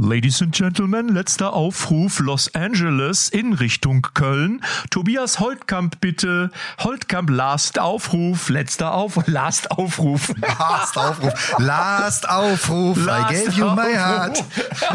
[0.00, 4.62] Ladies and Gentlemen, letzter Aufruf Los Angeles in Richtung Köln.
[4.90, 6.50] Tobias Holtkamp bitte.
[6.78, 10.32] Holtkamp, last Aufruf, letzter Auf, last Aufruf.
[10.38, 11.58] Last Aufruf.
[11.58, 13.04] Last Aufruf.
[13.04, 14.44] Last I gave you my heart.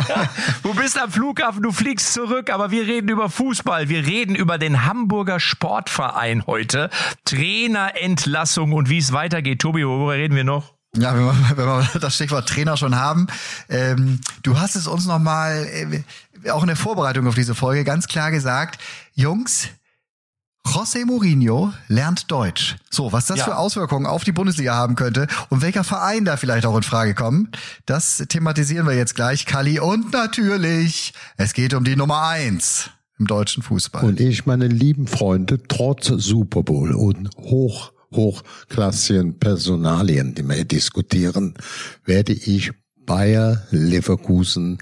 [0.64, 3.89] du bist am Flughafen, du fliegst zurück, aber wir reden über Fußball.
[3.89, 6.89] Wir reden über den Hamburger Sportverein heute.
[7.25, 9.59] Trainerentlassung und wie es weitergeht.
[9.59, 10.72] Tobi, worüber reden wir noch?
[10.96, 13.28] Ja, wenn wir, wenn wir das Stichwort Trainer schon haben.
[13.70, 15.66] Ähm, du hast es uns nochmal,
[16.46, 18.79] äh, auch in der Vorbereitung auf diese Folge, ganz klar gesagt,
[19.15, 19.70] Jungs,
[20.65, 22.78] José Mourinho lernt Deutsch.
[22.89, 23.46] So, was das Ja.
[23.46, 27.14] für Auswirkungen auf die Bundesliga haben könnte und welcher Verein da vielleicht auch in Frage
[27.15, 29.79] kommt, das thematisieren wir jetzt gleich, Kali.
[29.79, 32.89] Und natürlich, es geht um die Nummer eins
[33.20, 34.03] im deutschen Fußball.
[34.03, 40.66] Und ich, meine lieben Freunde, trotz Super Bowl und hoch, hochklassigen Personalien, die wir hier
[40.66, 41.53] diskutieren,
[42.05, 42.72] werde ich
[43.05, 44.77] Bayer Leverkusen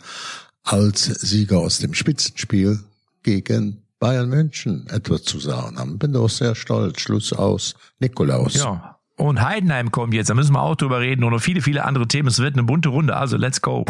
[0.64, 2.80] als Sieger aus dem Spitzenspiel
[3.24, 6.00] gegen Bayern München etwas zu sagen haben.
[6.00, 7.02] Bin doch sehr stolz.
[7.02, 7.76] Schluss aus.
[8.00, 8.56] Nikolaus.
[8.56, 8.98] Ja.
[9.16, 12.08] Und Heidenheim kommt jetzt, da müssen wir auch drüber reden und noch viele, viele andere
[12.08, 12.28] Themen.
[12.28, 13.86] Es wird eine bunte Runde, also let's go.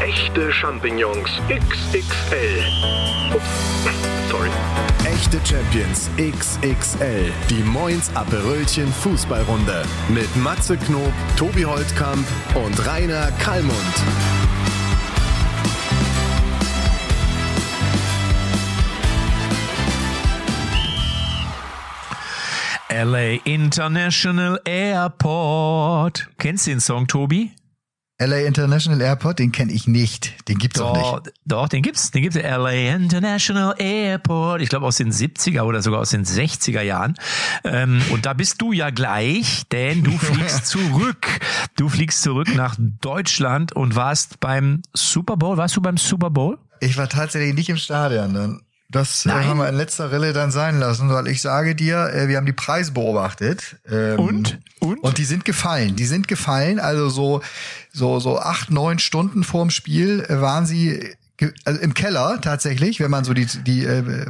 [0.00, 2.64] Echte Champignons XXL.
[3.34, 4.50] Ups, sorry.
[5.18, 7.32] Echte Champions XXL.
[7.50, 9.82] Die Moins Aperölchen Fußballrunde.
[10.10, 13.74] Mit Matze Knob, Tobi Holtkamp und Rainer Kallmund.
[22.88, 26.28] LA International Airport.
[26.38, 27.57] Kennst du den Song, Tobi?
[28.20, 30.48] LA International Airport, den kenne ich nicht.
[30.48, 31.34] Den gibt's doch Doch, nicht.
[31.44, 32.10] doch, den gibt's.
[32.10, 32.36] Den gibt's.
[32.36, 34.60] LA International Airport.
[34.60, 37.14] Ich glaube aus den 70er oder sogar aus den 60er Jahren.
[37.62, 41.38] Ähm, und da bist du ja gleich, denn du fliegst zurück.
[41.76, 45.56] Du fliegst zurück nach Deutschland und warst beim Super Bowl.
[45.56, 46.58] Warst du beim Super Bowl?
[46.80, 48.34] Ich war tatsächlich nicht im Stadion.
[48.34, 48.60] Dann.
[48.90, 49.46] Das äh, Nein?
[49.46, 52.46] haben wir in letzter Rille dann sein lassen, weil ich sage dir, äh, wir haben
[52.46, 53.76] die Preise beobachtet.
[53.90, 54.58] Ähm, Und?
[54.80, 54.98] Und?
[55.00, 55.96] Und die sind gefallen.
[55.96, 56.78] Die sind gefallen.
[56.78, 57.42] Also so,
[57.92, 61.16] so, so acht, neun Stunden vorm Spiel äh, waren sie
[61.64, 64.26] also im Keller tatsächlich, wenn man so die, die äh,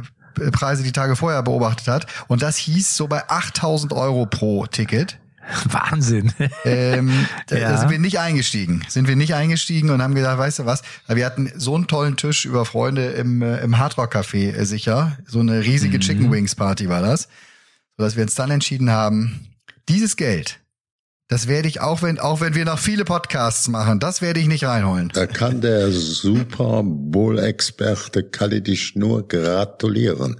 [0.51, 2.05] Preise die Tage vorher beobachtet hat.
[2.27, 5.17] Und das hieß so bei 8000 Euro pro Ticket.
[5.65, 6.31] Wahnsinn.
[6.65, 7.11] Ähm,
[7.47, 7.71] da- Ja.
[7.71, 8.83] Da sind wir nicht eingestiegen.
[8.87, 10.81] Sind wir nicht eingestiegen und haben gedacht, weißt du was?
[11.07, 15.17] Wir hatten so einen tollen Tisch über Freunde im, äh, im Hardrock Café äh, sicher.
[15.25, 16.01] So eine riesige Mhm.
[16.01, 17.27] Chicken Wings Party war das.
[17.97, 19.47] Sodass wir uns dann entschieden haben,
[19.89, 20.58] dieses Geld,
[21.29, 24.47] das werde ich, auch wenn, auch wenn wir noch viele Podcasts machen, das werde ich
[24.47, 25.11] nicht reinholen.
[25.13, 30.37] Da kann der Super Bowl-Experte Kalli dich nur gratulieren.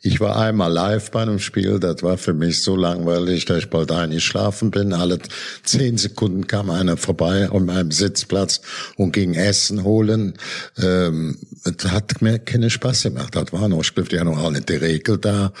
[0.00, 3.70] Ich war einmal live bei einem Spiel, das war für mich so langweilig, dass ich
[3.70, 4.94] bald eingeschlafen bin.
[4.94, 5.18] Alle
[5.62, 8.62] zehn Sekunden kam einer vorbei an meinem Sitzplatz
[8.96, 10.38] und ging Essen holen.
[10.82, 11.36] Ähm,
[11.84, 13.36] hat mir keinen Spaß gemacht.
[13.36, 15.52] Das war noch, ich haben noch auch nicht die Regel da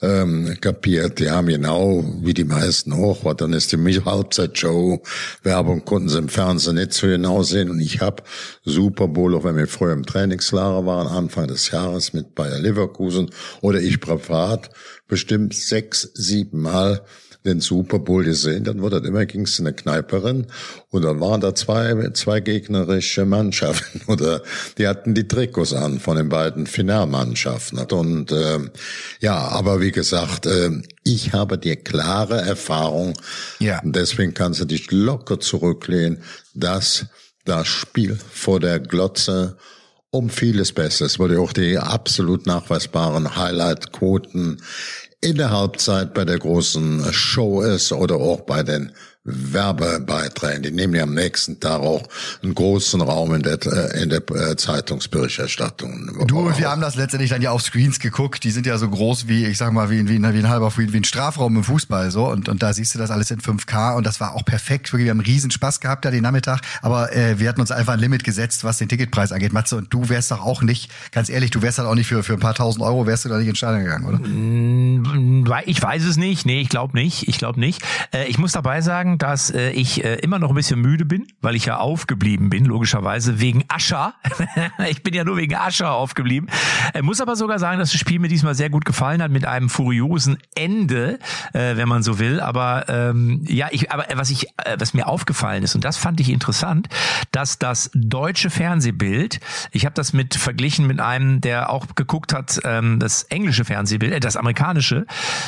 [0.00, 1.18] ähm, kapiert.
[1.18, 3.76] Die haben genau, wie die meisten auch, was dann ist die
[4.28, 5.02] Halbzeitshow,
[5.42, 7.70] Werbung konnten sie im Fernsehen nicht so genau sehen.
[7.70, 8.22] Und ich habe
[8.64, 13.30] Super Bowl, auch wenn wir früher im Trainingslager waren, Anfang des Jahres mit Bayer Leverkusen
[13.60, 14.70] oder ich privat,
[15.06, 17.02] bestimmt sechs, sieben Mal
[17.48, 20.46] den Super Bowl gesehen, dann wurde das immer, ging's in eine Kneiperin
[20.90, 24.42] und dann waren da zwei, zwei gegnerische Mannschaften oder
[24.78, 27.78] die hatten die Trikots an von den beiden Finalmannschaften.
[27.78, 28.70] Und ähm,
[29.20, 33.14] ja, aber wie gesagt, ähm, ich habe die klare Erfahrung,
[33.58, 33.80] Ja.
[33.82, 36.18] und deswegen kannst du dich locker zurücklehnen,
[36.54, 37.06] dass
[37.44, 39.56] das Spiel vor der Glotze
[40.10, 44.62] um vieles besser ist, weil ja auch die absolut nachweisbaren Highlight-Quoten
[45.20, 48.92] in der Halbzeit bei der großen Show ist oder auch bei den
[49.30, 50.62] Werbebeiträgen.
[50.62, 52.02] Die nehmen ja am nächsten Tag auch
[52.42, 56.26] einen großen Raum in der, äh, in der äh, Zeitungsberichterstattung.
[56.26, 58.44] Du und wir haben das letztendlich dann ja auf Screens geguckt.
[58.44, 60.92] Die sind ja so groß wie, ich sag mal, wie, wie, wie ein halber, wie,
[60.92, 62.26] wie ein Strafraum im Fußball, so.
[62.28, 64.92] Und, und da siehst du das alles in 5K und das war auch perfekt.
[64.92, 66.60] Wirklich, wir haben einen riesen Spaß gehabt da den Nachmittag.
[66.82, 69.52] Aber äh, wir hatten uns einfach ein Limit gesetzt, was den Ticketpreis angeht.
[69.52, 72.22] Matze, und du wärst doch auch nicht, ganz ehrlich, du wärst halt auch nicht für,
[72.22, 74.18] für ein paar tausend Euro wärst du da nicht ins Stadion gegangen, oder?
[75.50, 76.46] Wei- Ich weiß es nicht.
[76.46, 77.28] Nee, ich glaube nicht.
[77.28, 77.82] Ich glaube nicht.
[78.12, 81.26] Äh, ich muss dabei sagen, dass äh, ich äh, immer noch ein bisschen müde bin,
[81.40, 84.14] weil ich ja aufgeblieben bin, logischerweise wegen Ascher.
[84.88, 86.48] ich bin ja nur wegen Ascher aufgeblieben.
[86.94, 89.44] Äh, muss aber sogar sagen, dass das Spiel mir diesmal sehr gut gefallen hat mit
[89.44, 91.18] einem furiosen Ende,
[91.52, 92.40] äh, wenn man so will.
[92.40, 96.20] Aber ähm, ja, ich, aber was ich, äh, was mir aufgefallen ist und das fand
[96.20, 96.88] ich interessant,
[97.32, 99.40] dass das deutsche Fernsehbild,
[99.72, 104.12] ich habe das mit verglichen mit einem, der auch geguckt hat, ähm, das englische Fernsehbild,
[104.12, 105.06] äh, das amerikanische,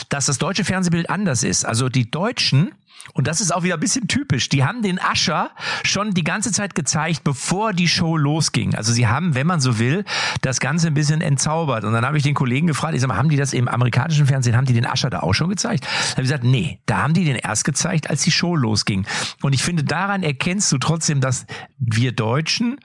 [0.08, 1.64] dass das deutsche Fernsehbild anders ist.
[1.64, 2.72] Also die Deutschen
[3.14, 4.49] Und das ist auch wieder ein bisschen typisch.
[4.49, 5.50] Die haben den Ascher
[5.85, 8.75] schon die ganze Zeit gezeigt, bevor die Show losging.
[8.75, 10.05] Also sie haben, wenn man so will,
[10.43, 11.85] das Ganze ein bisschen entzaubert.
[11.85, 14.26] Und dann habe ich den Kollegen gefragt, ich sag mal, haben die das im amerikanischen
[14.26, 15.85] Fernsehen, haben die den Ascher da auch schon gezeigt?
[15.85, 19.06] Da habe ich gesagt, nee, da haben die den erst gezeigt, als die Show losging.
[19.43, 21.46] Und ich finde, daran erkennst du trotzdem, dass
[21.79, 22.79] wir Deutschen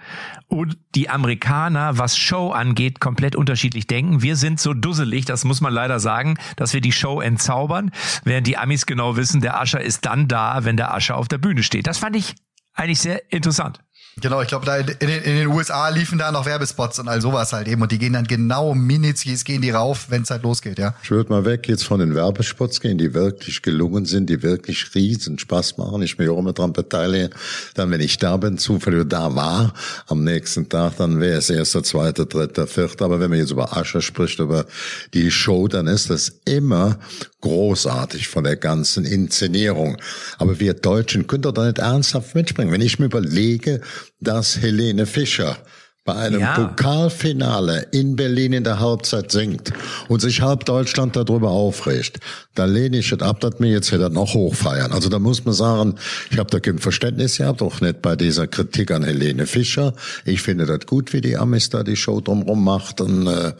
[0.48, 4.22] und die Amerikaner, was Show angeht, komplett unterschiedlich denken.
[4.22, 7.92] Wir sind so dusselig, das muss man leider sagen, dass wir die Show entzaubern,
[8.24, 11.38] während die Amis genau wissen, der Ascher ist dann da, wenn der Ascher auf der
[11.38, 11.88] Bühne steht.
[11.88, 12.36] Das fand ich
[12.74, 13.80] eigentlich sehr interessant.
[14.22, 17.20] Genau, ich glaube, da in, in, in, den USA liefen da noch Werbespots und all
[17.20, 17.82] sowas halt eben.
[17.82, 20.96] Und die gehen dann genau Minizis gehen die rauf, wenn es halt losgeht, ja.
[21.04, 24.96] Ich würde mal weg jetzt von den Werbespots gehen, die wirklich gelungen sind, die wirklich
[24.96, 26.02] riesen Spaß machen.
[26.02, 27.32] Ich mich auch immer dran beteiligen.
[27.74, 29.74] Dann, wenn ich da bin, zufällig da war,
[30.08, 33.06] am nächsten Tag, dann wäre es erster, zweiter, dritter, vierter.
[33.06, 34.66] Aber wenn man jetzt über Ascher spricht, über
[35.14, 37.00] die Show, dann ist das immer
[37.46, 39.98] großartig von der ganzen Inszenierung.
[40.40, 42.74] Aber wir Deutschen können doch da nicht ernsthaft mitspringen.
[42.74, 43.82] Wenn ich mir überlege,
[44.20, 45.56] dass Helene Fischer
[46.06, 46.54] bei einem ja.
[46.54, 49.74] Pokalfinale in Berlin in der Halbzeit singt
[50.08, 52.20] und sich halb Deutschland darüber aufregt,
[52.54, 54.92] da lehne ich es ab, dass mir jetzt wieder noch hochfeiern.
[54.92, 55.96] Also da muss man sagen,
[56.30, 59.94] ich habe da kein Verständnis gehabt, auch nicht bei dieser Kritik an Helene Fischer.
[60.26, 63.02] Ich finde das gut, wie die Amis da die Show drumherum macht.
[63.02, 63.54] Und, äh,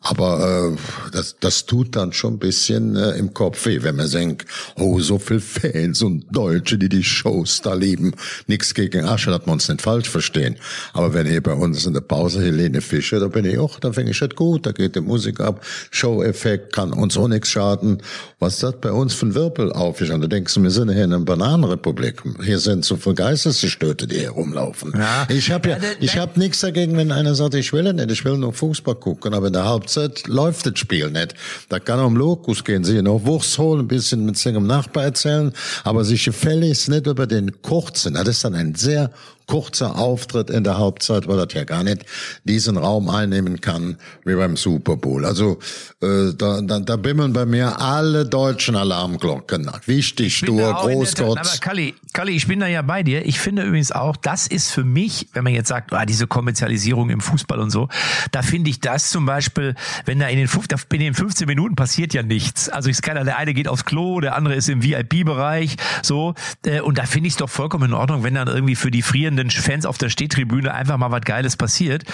[0.00, 4.10] aber äh, das, das tut dann schon ein bisschen äh, im Kopf weh, wenn man
[4.10, 8.14] denkt, oh, so viel Fans und Deutsche, die die Shows da lieben.
[8.48, 10.56] Nichts gegen Asche, dass wir uns nicht falsch verstehen.
[10.92, 13.92] Aber wenn hier bei uns in der Pause Helene Fischer, da bin ich auch, da
[13.92, 18.02] finde ich das gut, da geht die Musik ab, Show-Effekt kann uns auch nichts schaden.
[18.38, 20.92] Was das bei uns für ein Wirbel auf ist, und da denkst du, wir sind
[20.92, 22.22] hier in einer Bananenrepublik.
[22.44, 24.92] Hier sind so viele Geistesgestörte, die hier rumlaufen.
[24.96, 25.26] Ja.
[25.28, 28.36] Ich habe ja, ich habe nichts dagegen, wenn einer sagt, ich will nicht, ich will
[28.36, 31.34] nur Fußball gucken, aber in der Halbzeit Halbzeit läuft das Spiel nicht.
[31.68, 35.04] Da kann er um Lokus gehen, sich noch Wurst holen, ein bisschen mit seinem Nachbar
[35.04, 35.52] erzählen,
[35.84, 39.10] aber sich gefälligst nicht über den kurzen, das ist dann ein sehr
[39.46, 42.04] kurzer Auftritt in der Halbzeit, weil das ja gar nicht
[42.44, 45.24] diesen Raum einnehmen kann wie beim Super Bowl.
[45.24, 45.58] Also
[46.02, 49.70] äh, da, da, da bimmeln bei mir alle deutschen Alarmglocken.
[49.86, 51.38] Wichtig, stur, großgott.
[51.38, 53.26] Aber Kalli, Kalli, ich bin da ja bei dir.
[53.26, 57.10] Ich finde übrigens auch, das ist für mich, wenn man jetzt sagt, ah, diese Kommerzialisierung
[57.10, 57.88] im Fußball und so,
[58.32, 59.74] da finde ich das zum Beispiel,
[60.04, 60.48] wenn da in den,
[60.92, 62.68] in den 15 Minuten passiert ja nichts.
[62.68, 66.34] Also ich kann, der eine geht aufs Klo, der andere ist im VIP-Bereich, so.
[66.64, 69.02] Äh, und da finde ich es doch vollkommen in Ordnung, wenn dann irgendwie für die
[69.02, 72.04] frierenden jubelnden Fans auf der Stehtribüne einfach mal was Geiles passiert.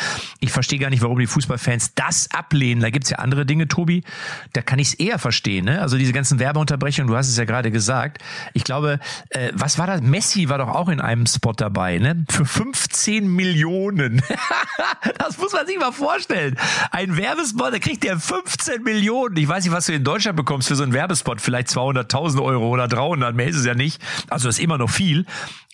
[0.41, 2.81] Ich verstehe gar nicht, warum die Fußballfans das ablehnen.
[2.81, 4.03] Da gibt's ja andere Dinge, Tobi.
[4.53, 5.67] Da kann ich es eher verstehen.
[5.67, 5.81] Ne?
[5.81, 8.23] Also diese ganzen Werbeunterbrechungen, du hast es ja gerade gesagt.
[8.55, 9.01] Ich glaube,
[9.31, 10.01] äh, was war das?
[10.03, 12.25] Messi war doch auch in einem Spot dabei, ne?
[12.29, 14.23] Für 15 Millionen.
[15.19, 16.57] das muss man sich mal vorstellen.
[16.91, 19.37] Ein Werbespot, da kriegt der 15 Millionen.
[19.37, 21.41] Ich weiß nicht, was du in Deutschland bekommst für so einen Werbespot.
[21.41, 23.35] Vielleicht 200.000 Euro oder 300.
[23.35, 24.01] Mehr ist es ja nicht.
[24.29, 25.27] Also ist immer noch viel.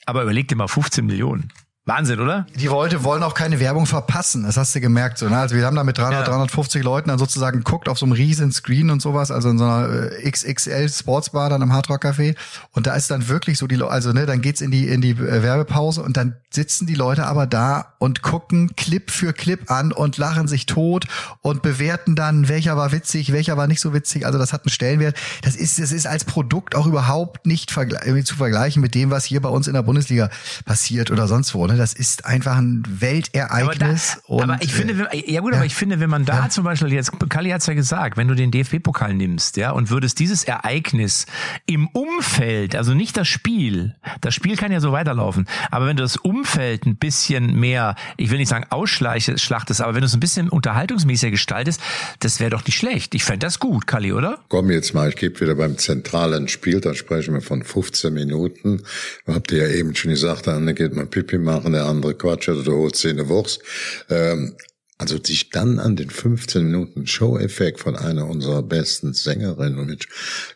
[0.06, 1.52] Aber überleg dir mal 15 Millionen.
[1.88, 2.46] Wahnsinn, oder?
[2.56, 4.42] Die Leute wollen auch keine Werbung verpassen.
[4.42, 5.18] Das hast du gemerkt.
[5.18, 5.38] So, ne?
[5.38, 6.32] Also wir haben da mit 300, ja.
[6.32, 9.64] 350 Leuten dann sozusagen geguckt auf so einem riesen Screen und sowas, also in so
[9.64, 12.34] einer äh, XXL Sportsbar dann im Hardrock Café.
[12.72, 15.12] Und da ist dann wirklich so die, also ne, dann geht's in die in die
[15.12, 19.92] äh, Werbepause und dann sitzen die Leute aber da und gucken Clip für Clip an
[19.92, 21.06] und lachen sich tot
[21.40, 24.26] und bewerten dann, welcher war witzig, welcher war nicht so witzig.
[24.26, 25.16] Also das hat einen Stellenwert.
[25.42, 29.24] Das ist, das ist als Produkt auch überhaupt nicht vergle zu vergleichen mit dem, was
[29.24, 30.30] hier bei uns in der Bundesliga
[30.64, 31.64] passiert oder sonst wo.
[31.64, 31.75] Ne?
[31.76, 34.18] Das ist einfach ein Weltereignis.
[34.26, 35.58] Aber, da, und, aber ich finde, äh, ja gut, ja.
[35.58, 36.48] aber ich finde, wenn man da ja.
[36.48, 40.18] zum Beispiel jetzt, Kali hat's ja gesagt, wenn du den DFB-Pokal nimmst, ja, und würdest
[40.18, 41.26] dieses Ereignis
[41.66, 46.02] im Umfeld, also nicht das Spiel, das Spiel kann ja so weiterlaufen, aber wenn du
[46.02, 50.20] das Umfeld ein bisschen mehr, ich will nicht sagen ausschlachtest, aber wenn du es ein
[50.20, 51.80] bisschen unterhaltungsmäßiger gestaltest,
[52.20, 53.14] das wäre doch nicht schlecht.
[53.14, 54.38] Ich fände das gut, Kali, oder?
[54.48, 58.82] Komm jetzt mal, ich gebe wieder beim zentralen Spiel, da sprechen wir von 15 Minuten.
[59.26, 62.48] Habt ihr ja eben schon gesagt, dann geht man Pipi machen machen, der andere Quatsch
[62.48, 63.60] oder holt Zähne Wurst.
[64.08, 64.56] Ähm,
[64.98, 69.98] also sich dann an den 15 Minuten Show-Effekt von einer unserer besten Sängerinnen,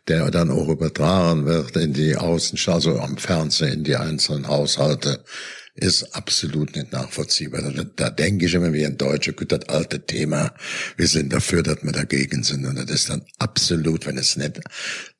[0.09, 5.23] der dann auch übertragen wird in die Außenschau, also am Fernsehen, in die einzelnen Haushalte,
[5.75, 7.63] ist absolut nicht nachvollziehbar.
[7.63, 10.53] Da, da denke ich immer wie ein Deutscher, gut, das alte Thema,
[10.97, 12.67] wir sind dafür, dass wir dagegen sind.
[12.67, 14.61] Und das ist dann absolut, wenn es nicht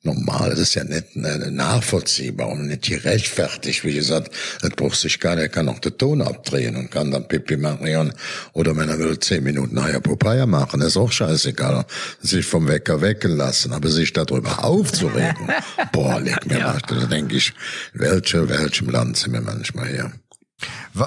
[0.03, 3.83] normal, das ist ja nicht nachvollziehbar und nicht gerechtfertigt.
[3.83, 7.11] Wie gesagt, das braucht sich gar nicht, er kann auch den Ton abdrehen und kann
[7.11, 8.13] dann Pipi machen
[8.53, 11.85] oder wenn er will, zehn Minuten nachher Popeye machen, ist auch scheißegal.
[12.21, 15.49] Sich vom Wecker wecken lassen, aber sich darüber aufzuregen,
[15.91, 16.73] boah, leg mir ja.
[16.73, 17.53] nach, da denke ich,
[17.93, 20.11] welche, welchem Land sind wir manchmal hier?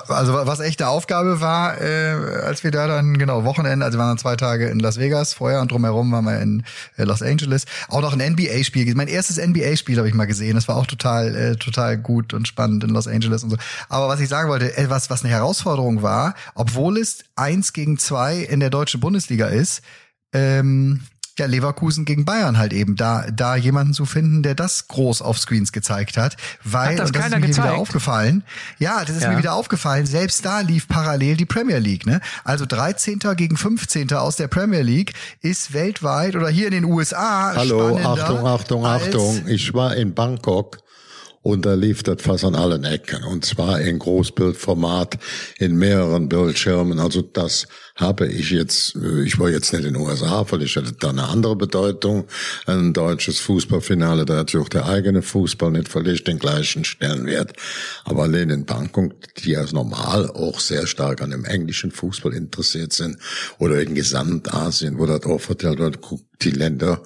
[0.08, 4.10] Also was echte Aufgabe war, äh, als wir da dann, genau, Wochenende, also wir waren
[4.10, 6.64] dann zwei Tage in Las Vegas vorher und drumherum waren wir in
[6.96, 7.66] äh, Los Angeles.
[7.88, 8.94] Auch noch ein NBA-Spiel.
[8.94, 10.54] Mein erstes NBA-Spiel habe ich mal gesehen.
[10.54, 13.56] Das war auch total, äh, total gut und spannend in Los Angeles und so.
[13.88, 18.38] Aber was ich sagen wollte, etwas, was eine Herausforderung war, obwohl es eins gegen zwei
[18.38, 19.82] in der deutschen Bundesliga ist,
[20.32, 21.00] ähm,
[21.38, 25.38] ja, Leverkusen gegen Bayern halt eben, da, da jemanden zu finden, der das groß auf
[25.38, 27.68] Screens gezeigt hat, weil, hat das, und das keiner ist mir gezeigt?
[27.68, 28.44] wieder aufgefallen,
[28.78, 29.32] ja, das ist Ja.
[29.32, 32.20] mir wieder aufgefallen, selbst da lief parallel die Premier League, ne?
[32.44, 33.18] Also 13.
[33.36, 34.12] gegen 15.
[34.14, 38.86] aus der Premier League ist weltweit oder hier in den USA Hallo, spannender Achtung, Achtung,
[38.86, 39.48] Achtung.
[39.48, 40.78] Ich war in Bangkok
[41.42, 43.22] und da lief das fast an allen Ecken.
[43.24, 45.18] Und zwar in Großbildformat,
[45.58, 46.98] in mehreren Bildschirmen.
[47.00, 50.76] Also das habe ich jetzt, äh, ich war jetzt nicht in den USA, weil ich
[50.76, 52.24] hatte da eine andere Bedeutung.
[52.66, 57.52] Ein deutsches Fußballfinale, da hat sich auch der eigene Fußball nicht völlig den gleichen Stellenwert.
[58.04, 62.92] Aber allein in Bangkok, die ja normal auch sehr stark an dem englischen Fußball interessiert
[62.92, 63.18] sind,
[63.58, 65.98] oder in Gesamtasien, wo das auch verteilt wird,
[66.42, 67.02] die Länder,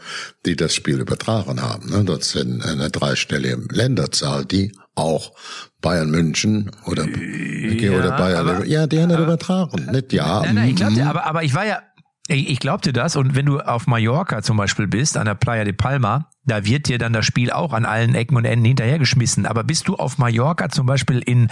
[0.47, 1.91] die das Spiel übertragen haben.
[1.91, 2.05] Ne?
[2.05, 5.33] Das sind eine dreistellige Länderzahl, die auch
[5.81, 9.91] Bayern München oder, oder Bayern, aber- ja, die haben das übertragen.
[9.93, 10.43] Nicht ja.
[10.43, 11.81] Nein, nein, ich glaub mm, dir, aber, aber ich war ja,
[12.27, 15.35] ich, ich glaub dir das und wenn du auf Mallorca zum Beispiel bist, an der
[15.35, 18.65] Playa de Palma, da wird dir dann das Spiel auch an allen Ecken und Enden
[18.65, 19.47] hinterhergeschmissen.
[19.47, 21.49] Aber bist du auf Mallorca zum Beispiel in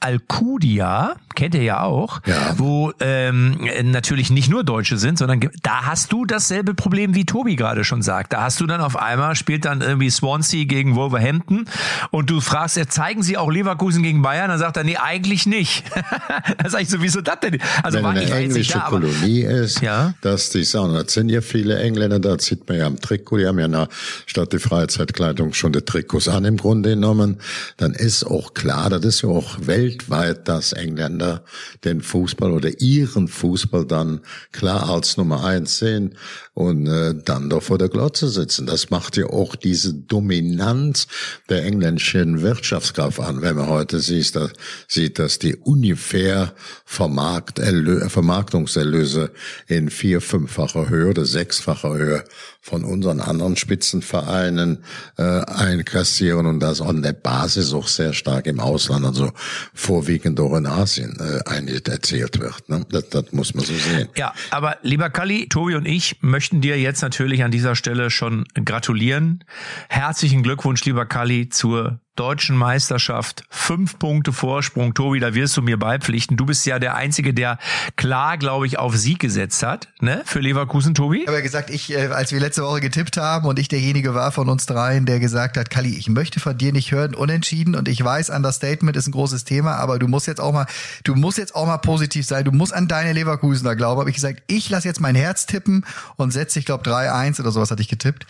[0.00, 2.54] Alcudia, kennt ihr ja auch, Ja.
[2.56, 7.56] wo ähm, natürlich nicht nur Deutsche sind, sondern da hast du dasselbe Problem, wie Tobi
[7.56, 8.32] gerade schon sagt.
[8.32, 11.66] Da hast du dann auf einmal, spielt dann irgendwie Swansea gegen Wolverhampton
[12.10, 14.48] und du fragst, zeigen sie auch Leverkusen gegen Bayern?
[14.48, 15.84] Dann sagt er, nee, eigentlich nicht.
[16.62, 17.58] da sag ich so, wieso das denn?
[17.82, 20.14] Also wenn war, eine englische da, Kolonie ist, Ja.
[20.22, 23.46] dass die sagen, das sind ja viele Engländer, da sieht man ja am Trikot, die
[23.46, 23.88] haben ja na,
[24.36, 27.38] statt die Freizeitkleidung schon die Trikots an im Grunde genommen,
[27.78, 31.42] dann ist auch klar, das ist ja auch weltweit, dass Engländer
[31.84, 34.20] den Fußball oder ihren Fußball dann
[34.52, 36.18] klar als Nummer eins sehen
[36.52, 38.66] und äh, dann doch vor der Glotze sitzen.
[38.66, 41.06] Das macht ja auch diese Dominanz
[41.48, 44.50] der englischen Wirtschaftskraft an, wenn man heute sieht, dass,
[44.86, 46.52] sieht, dass die ungefähr
[46.84, 49.30] Vermarkt, Erlö Vermarktungserlöse
[49.66, 52.24] in vier, fünffacher Höhe oder sechsfacher Höhe
[52.66, 54.82] von unseren anderen Spitzenvereinen
[55.18, 59.30] äh, einkassieren und das an der Basis auch sehr stark im Ausland, also
[59.72, 62.68] vorwiegend auch in Asien äh, eigentlich erzählt wird.
[62.68, 62.84] Ne?
[62.90, 64.08] Das, das muss man so sehen.
[64.16, 68.44] Ja, aber lieber Kalli, Tobi und ich möchten dir jetzt natürlich an dieser Stelle schon
[68.64, 69.44] gratulieren.
[69.88, 73.44] Herzlichen Glückwunsch, lieber Kalli, zur deutschen Meisterschaft.
[73.50, 74.94] Fünf Punkte Vorsprung.
[74.94, 76.36] Tobi, da wirst du mir beipflichten.
[76.36, 77.58] Du bist ja der Einzige, der
[77.96, 80.22] klar, glaube ich, auf Sieg gesetzt hat, ne?
[80.24, 81.22] Für Leverkusen, Tobi.
[81.22, 84.14] Ich habe ja gesagt, ich, äh, als wir letzte Woche getippt haben und ich derjenige
[84.14, 87.74] war von uns dreien, der gesagt hat, Kalli, ich möchte von dir nicht hören, unentschieden
[87.74, 90.66] und ich weiß, Understatement ist ein großes Thema, aber du musst jetzt auch mal,
[91.04, 94.00] du musst jetzt auch mal positiv sein, du musst an deine Leverkusener glauben.
[94.00, 95.84] Habe ich gesagt, ich lasse jetzt mein Herz tippen
[96.16, 98.26] und setze, ich glaube 3-1 oder sowas hatte ich getippt.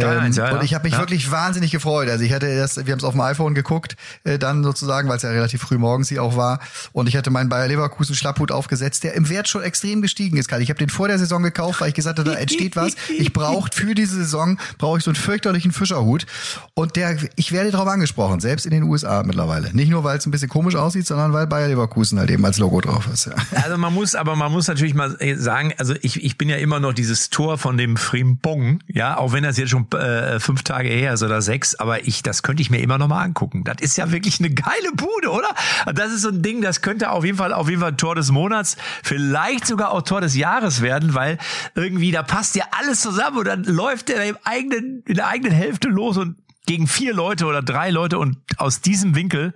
[0.00, 0.98] 3-1, ja, und ich habe mich Ja.
[1.00, 2.08] wirklich wahnsinnig gefreut.
[2.08, 5.16] Also ich hatte das, wir haben es auf dem iPhone geguckt, äh, dann sozusagen, weil
[5.16, 6.60] es ja relativ früh morgens hier auch war.
[6.92, 10.50] Und ich hatte meinen Bayer Leverkusen Schlapphut aufgesetzt, der im Wert schon extrem gestiegen ist.
[10.52, 12.94] Ich habe den vor der Saison gekauft, weil ich gesagt habe, da entsteht was.
[13.18, 16.26] Ich brauche für diese Saison brauche ich so einen fürchterlichen Fischerhut.
[16.74, 19.74] Und der, ich werde darauf angesprochen, selbst in den USA mittlerweile.
[19.74, 22.58] Nicht nur, weil es ein bisschen komisch aussieht, sondern weil Bayer Leverkusen halt eben als
[22.58, 23.26] Logo drauf ist.
[23.26, 23.32] Ja.
[23.62, 26.80] Also man muss, aber man muss natürlich mal sagen, also ich, ich bin ja immer
[26.80, 30.88] noch dieses Tor von dem Frimpong, ja, auch wenn das jetzt schon äh, fünf Tage
[30.88, 33.64] her ist oder sechs, aber ich, das könnte ich mir immer noch mal angucken.
[33.64, 35.48] Das ist ja wirklich eine geile Bude, oder?
[35.94, 38.30] Das ist so ein Ding, das könnte auf jeden Fall, auf jeden Fall Tor des
[38.30, 41.38] Monats, vielleicht sogar auch Tor des Jahres werden, weil
[41.74, 45.52] irgendwie da passt ja alles zusammen und dann läuft der im eigenen, in der eigenen
[45.52, 46.36] Hälfte los und
[46.66, 49.52] gegen vier Leute oder drei Leute und aus diesem Winkel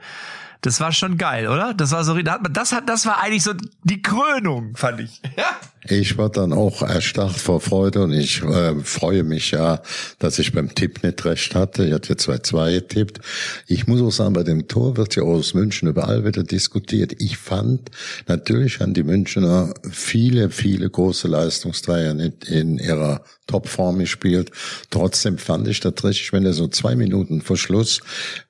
[0.62, 1.74] das war schon geil, oder?
[1.74, 3.52] Das war so, das hat, das war eigentlich so
[3.84, 5.22] die Krönung, fand ich.
[5.36, 5.50] Ja.
[5.88, 9.82] Ich war dann auch erstarrt vor Freude und ich äh, freue mich ja,
[10.18, 11.86] dass ich beim Tipp nicht recht hatte.
[11.86, 13.20] Ich hatte 2-2 getippt.
[13.66, 17.14] Ich muss auch sagen, bei dem Tor wird ja aus München überall wieder diskutiert.
[17.20, 17.90] Ich fand,
[18.26, 24.50] natürlich haben die Münchner viele, viele große Leistungsträger nicht in ihrer Topform gespielt.
[24.90, 28.00] Trotzdem fand ich das richtig, wenn er so zwei Minuten vor Schluss,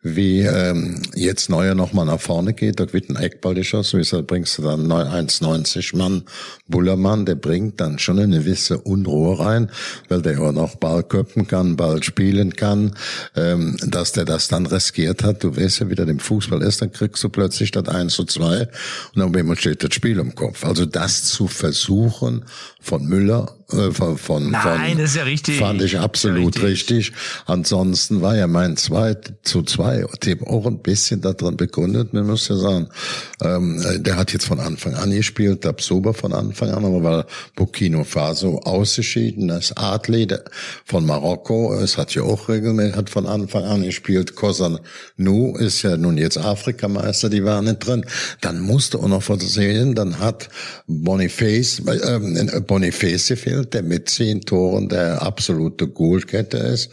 [0.03, 4.27] wie ähm, jetzt Neuer nochmal nach vorne geht, da wird ein Eckball geschossen, wie gesagt,
[4.27, 6.25] bringst du dann 1,90 Mann
[6.69, 9.71] Bullermann, der bringt dann schon eine gewisse Unruhe rein,
[10.09, 12.95] weil der ja noch Ball köpfen kann, Ball spielen kann,
[13.35, 15.45] ähm, dass der das dann riskiert hat.
[15.45, 18.25] Du weißt ja, wie der im Fußball ist, dann kriegst du plötzlich das 1 zu
[18.25, 18.69] 2
[19.15, 20.65] und dann steht das Spiel im Kopf.
[20.65, 22.45] Also das zu versuchen
[22.81, 25.59] von Müller, äh, von, von, Nein, von, das ist ja richtig.
[25.59, 27.13] Fand ich absolut richtig.
[27.47, 32.13] Ansonsten war ja mein zwei zu zwei Tipp auch ein bisschen darin begründet.
[32.13, 32.89] Man muss ja sagen,
[33.43, 38.05] ähm, der hat jetzt von Anfang an gespielt, Tabsoba von Anfang an, aber weil Burkina
[38.05, 40.29] Faso ausgeschieden ist, Adli
[40.85, 44.79] von Marokko, es hat ja auch regelmäßig, hat von Anfang an gespielt, Kosan
[45.17, 48.05] Nu ist ja nun jetzt Afrikameister, die waren nicht drin.
[48.41, 50.49] Dann musste auch noch versehen, dann hat
[50.87, 56.91] Boniface, äh, Boniface gefehlt, der mit zehn Toren der absolute Goalgetter ist.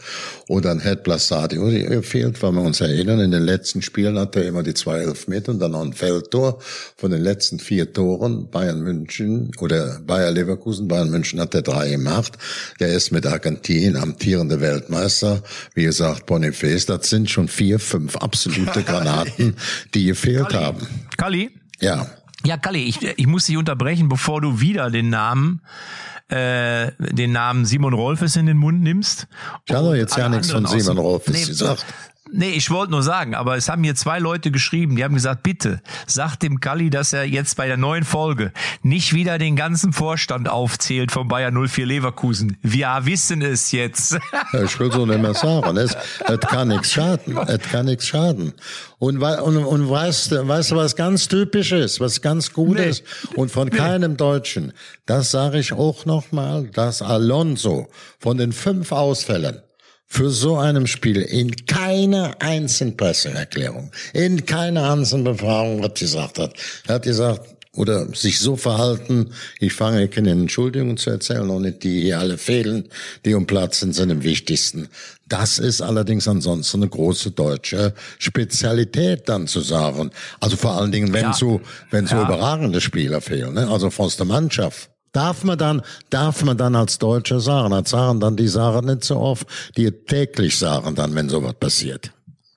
[0.48, 4.46] Und dann hat Blasadio gefehlt, weil wir uns erinnern, in den letzten Spielen hat er
[4.46, 6.58] immer die zwei Elfmeter und dann noch ein Feldtor.
[6.96, 11.90] Von den letzten vier Toren Bayern München oder Bayer Leverkusen, Bayern München hat er drei
[11.90, 12.38] gemacht.
[12.80, 15.42] Der ist mit Argentinien amtierender Weltmeister.
[15.74, 19.56] Wie gesagt, Boniface, das sind schon vier, fünf absolute Granaten,
[19.94, 20.64] die gefehlt Kalli.
[20.64, 20.86] haben.
[21.16, 21.50] Kalli?
[21.80, 22.06] Ja.
[22.46, 25.62] Ja, Kalli, ich, ich muss dich unterbrechen, bevor du wieder den Namen
[26.28, 29.26] äh, den Namen Simon Rolfes in den Mund nimmst.
[29.66, 31.84] Ich habe jetzt ja nichts von Simon Rolfes Nee, gesagt.
[32.36, 35.44] Nee, ich wollte nur sagen, aber es haben mir zwei Leute geschrieben, die haben gesagt,
[35.44, 39.92] bitte, sag dem Kalli, dass er jetzt bei der neuen Folge nicht wieder den ganzen
[39.92, 42.56] Vorstand aufzählt von Bayer 04 Leverkusen.
[42.60, 44.18] Wir wissen es jetzt.
[44.64, 45.76] Ich will so nicht mehr sagen.
[45.76, 47.36] Es, es kann nichts schaden.
[47.46, 48.52] Es kann nichts schaden.
[48.98, 52.88] Und, und, und weißt, du- weißt du, was ganz typisch ist, was ganz gut Nee.
[52.88, 53.04] ist
[53.36, 54.72] und von keinem Deutschen,
[55.06, 57.88] das sage ich auch nochmal, dass Alonso
[58.18, 59.60] von den fünf Ausfällen
[60.14, 66.54] für so einem Spiel in keiner einzigen Presseerklärung, in keiner einzigen Befragung was gesagt hat.
[66.86, 67.40] Er hat gesagt,
[67.72, 72.88] oder sich so verhalten, ich fange keine Entschuldigungen zu erzählen, nicht die hier alle fehlen,
[73.24, 74.88] die um Platz sind, sind am wichtigsten.
[75.26, 80.12] Das ist allerdings ansonsten eine große deutsche Spezialität dann zu sagen.
[80.38, 81.32] Also vor allen Dingen, wenn Ja.
[81.32, 82.22] so, wenn so Ja.
[82.22, 83.68] überragende Spieler fehlen, ne?
[83.68, 84.90] also aus der Mannschaft.
[85.14, 85.80] Darf man dann,
[86.10, 89.90] darf man dann als Deutscher sagen, als sagen dann die sagen nicht so oft, die
[89.90, 92.10] täglich sagen dann, wenn sowas passiert.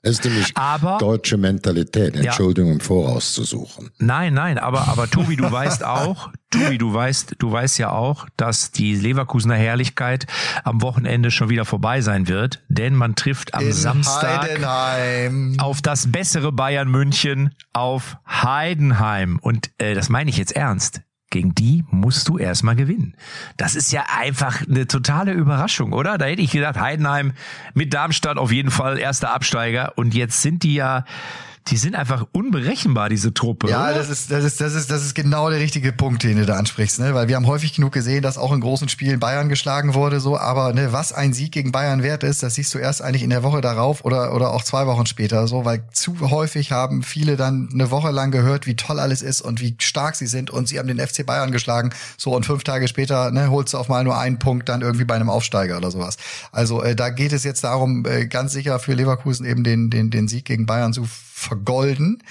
[0.03, 3.91] Das ist nämlich Aber- deutsche Mentalität, Entschuldigung im Voraus zu suchen.
[3.97, 8.25] Nein, nein, aber, aber Tobi, du weißt auch, Tobi, du weißt, du weißt ja auch,
[8.37, 10.25] dass die Leverkusener Herrlichkeit
[10.63, 15.57] am Wochenende schon wieder vorbei sein wird, denn man trifft am In Samstag Heidenheim.
[15.59, 19.39] auf das bessere Bayern München auf Heidenheim.
[19.41, 21.01] Und äh, das meine ich jetzt ernst.
[21.29, 23.15] Gegen die musst du erstmal gewinnen.
[23.57, 26.17] Das ist ja einfach eine totale Überraschung, oder?
[26.17, 27.33] Da hätte ich gedacht, Heidenheim
[27.73, 29.97] mit Darmstadt auf jeden Fall erster Absteiger.
[29.97, 31.03] Und jetzt sind die ja,
[31.69, 33.69] die sind einfach unberechenbar, diese Truppe.
[33.69, 36.45] Ja, das ist, das ist, das ist, das ist genau der richtige Punkt, den du
[36.45, 37.13] da ansprichst, ne?
[37.13, 40.37] Weil wir haben häufig genug gesehen, dass auch in großen Spielen Bayern geschlagen wurde, so.
[40.37, 43.29] Aber, ne, was ein Sieg gegen Bayern wert ist, das siehst du erst eigentlich in
[43.29, 45.65] der Woche darauf oder, oder auch zwei Wochen später, so.
[45.65, 49.59] Weil zu häufig haben viele dann eine Woche lang gehört, wie toll alles ist und
[49.59, 52.33] wie stark sie sind und sie haben den FC Bayern geschlagen, so.
[52.35, 55.15] Und fünf Tage später, ne, holst du auf mal nur einen Punkt dann irgendwie bei
[55.15, 56.17] einem Aufsteiger oder sowas.
[56.51, 60.09] Also, äh, da geht es jetzt darum, äh, ganz sicher für Leverkusen eben den, den,
[60.09, 61.05] den Sieg gegen Bayern zu
[61.37, 62.23] vergolden.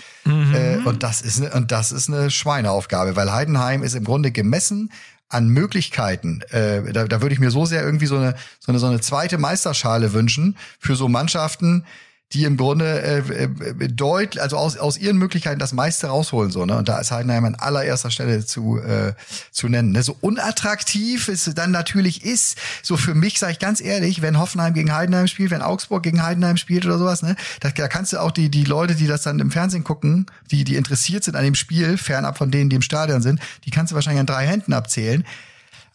[0.52, 4.32] Äh, und das ist ne, und das ist eine Schweineaufgabe, weil Heidenheim ist im Grunde
[4.32, 4.90] gemessen
[5.28, 6.42] an Möglichkeiten.
[6.50, 9.00] Äh, da, da würde ich mir so sehr irgendwie so eine so eine so eine
[9.00, 11.84] zweite Meisterschale wünschen für so Mannschaften,
[12.32, 16.66] die im Grunde äh, äh, deutlich, also aus, aus ihren Möglichkeiten das meiste rausholen so,
[16.66, 16.76] ne?
[16.76, 19.14] Und da ist Heidenheim an allererster Stelle zu äh,
[19.52, 19.92] zu nennen.
[19.92, 20.02] Ne?
[20.02, 24.74] So unattraktiv es dann natürlich ist, so für mich sage ich ganz ehrlich, wenn Hoffenheim
[24.74, 28.20] gegen Heidenheim spielt, wenn Augsburg gegen Heidenheim spielt oder sowas, ne, da, da kannst du
[28.20, 31.44] auch die die Leute, die das dann im Fernsehen gucken, die die interessiert sind an
[31.44, 34.46] dem Spiel, fernab von denen, die im Stadion sind, die kannst du wahrscheinlich an drei
[34.46, 35.24] Händen abzählen.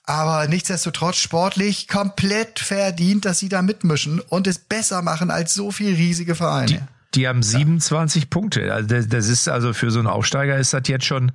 [0.05, 5.71] Aber nichtsdestotrotz sportlich komplett verdient, dass sie da mitmischen und es besser machen als so
[5.71, 6.87] viel riesige Vereine.
[7.13, 8.73] Die haben 27 Punkte.
[8.73, 11.33] Also das, das ist also für so einen Aufsteiger ist das jetzt schon,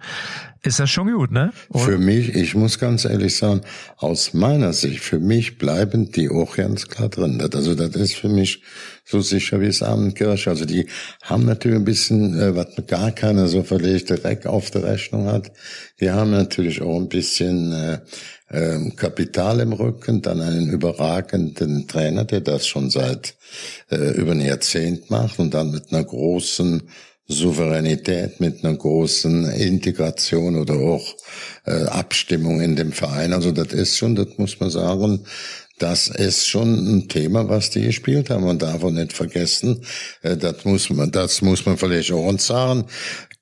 [0.63, 1.53] ist das schon gut, ne?
[1.75, 3.61] Für mich, ich muss ganz ehrlich sagen,
[3.99, 7.39] aus meiner Sicht, für mich bleiben die auch ganz klar drin.
[7.39, 8.63] Das, also das ist für mich
[9.05, 10.49] so sicher wie es Abendkirche.
[10.49, 10.87] Also die
[11.23, 15.53] haben natürlich ein bisschen, äh, was gar keiner so verlegte Reck auf der Rechnung hat.
[16.01, 17.99] Die haben natürlich auch ein bisschen äh,
[18.51, 23.35] ähm, Kapital im Rücken, dann einen überragenden Trainer, der das schon seit
[23.91, 26.83] äh, über ein Jahrzehnt macht und dann mit einer großen
[27.29, 31.15] Souveränität, mit einer großen Integration oder auch
[31.65, 33.33] äh, Abstimmung in dem Verein.
[33.33, 35.25] Also das ist schon, das muss man sagen,
[35.79, 38.45] das ist schon ein Thema, was die gespielt haben.
[38.45, 39.83] Man darf auch nicht vergessen,
[40.23, 42.87] äh, das muss man, das muss man vielleicht auch uns sagen.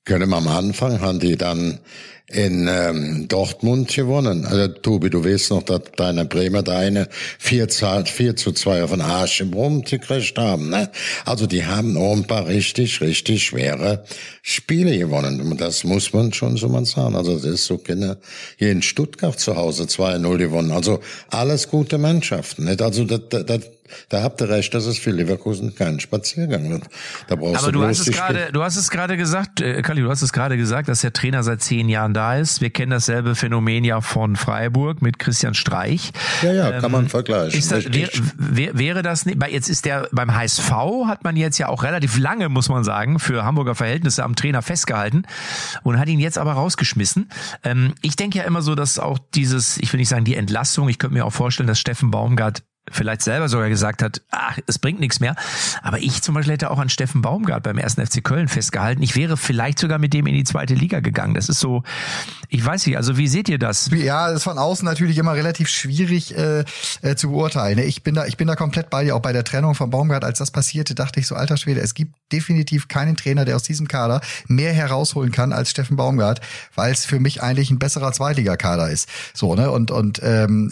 [0.03, 1.79] Können wir am Anfang, haben die dann
[2.27, 4.45] in ähm, Dortmund gewonnen.
[4.45, 7.07] Also Tobi, du weißt noch, dass deine Bremer deine
[7.37, 10.69] 4, 4 zu 2 auf den Arsch im Rum gekriegt haben.
[10.69, 10.89] Ne?
[11.23, 14.03] Also die haben auch ein paar richtig, richtig schwere
[14.41, 15.55] Spiele gewonnen.
[15.57, 17.15] Das muss man schon so mal sagen.
[17.15, 18.17] Also das ist so keine,
[18.57, 20.71] hier in Stuttgart zu Hause 2-0 gewonnen.
[20.71, 22.65] Also alles gute Mannschaften.
[22.65, 22.81] Nicht?
[22.81, 23.61] Also das, das,
[24.09, 26.83] da habt ihr recht, dass es für Leverkusen kein Spaziergang wird.
[27.27, 30.01] Da brauchst Aber du, du hast es gerade, du hast es gerade gesagt, äh, Kali,
[30.01, 32.61] du hast es gerade gesagt, dass der Trainer seit zehn Jahren da ist.
[32.61, 36.11] Wir kennen dasselbe Phänomen ja von Freiburg mit Christian Streich.
[36.41, 37.57] Ja, ja, kann man ähm, vergleichen.
[37.57, 40.71] Ist das, wär, wär, wäre das nicht, jetzt ist der beim HSV
[41.07, 44.61] hat man jetzt ja auch relativ lange, muss man sagen, für Hamburger Verhältnisse am Trainer
[44.61, 45.23] festgehalten
[45.83, 47.29] und hat ihn jetzt aber rausgeschmissen.
[47.63, 50.89] Ähm, ich denke ja immer so, dass auch dieses, ich will nicht sagen die Entlassung,
[50.89, 54.79] ich könnte mir auch vorstellen, dass Steffen Baumgart vielleicht selber sogar gesagt hat, ach, es
[54.79, 55.35] bringt nichts mehr.
[55.81, 59.01] Aber ich zum Beispiel hätte auch an Steffen Baumgart beim ersten FC Köln festgehalten.
[59.01, 61.33] Ich wäre vielleicht sogar mit dem in die zweite Liga gegangen.
[61.33, 61.83] Das ist so,
[62.55, 63.89] ich weiß nicht, also wie seht ihr das?
[63.91, 66.63] Ja, das ist von außen natürlich immer relativ schwierig äh,
[67.01, 67.79] äh, zu beurteilen.
[67.79, 69.15] Ich bin da, ich bin da komplett bei dir.
[69.15, 71.93] Auch bei der Trennung von Baumgart, als das passierte, dachte ich so, alter Schwede, es
[71.93, 76.39] gibt definitiv keinen Trainer, der aus diesem Kader mehr herausholen kann als Steffen Baumgart,
[76.75, 79.09] weil es für mich eigentlich ein besserer Zweitligakader ist.
[79.33, 79.69] So, ne?
[79.69, 80.71] Und, und ähm,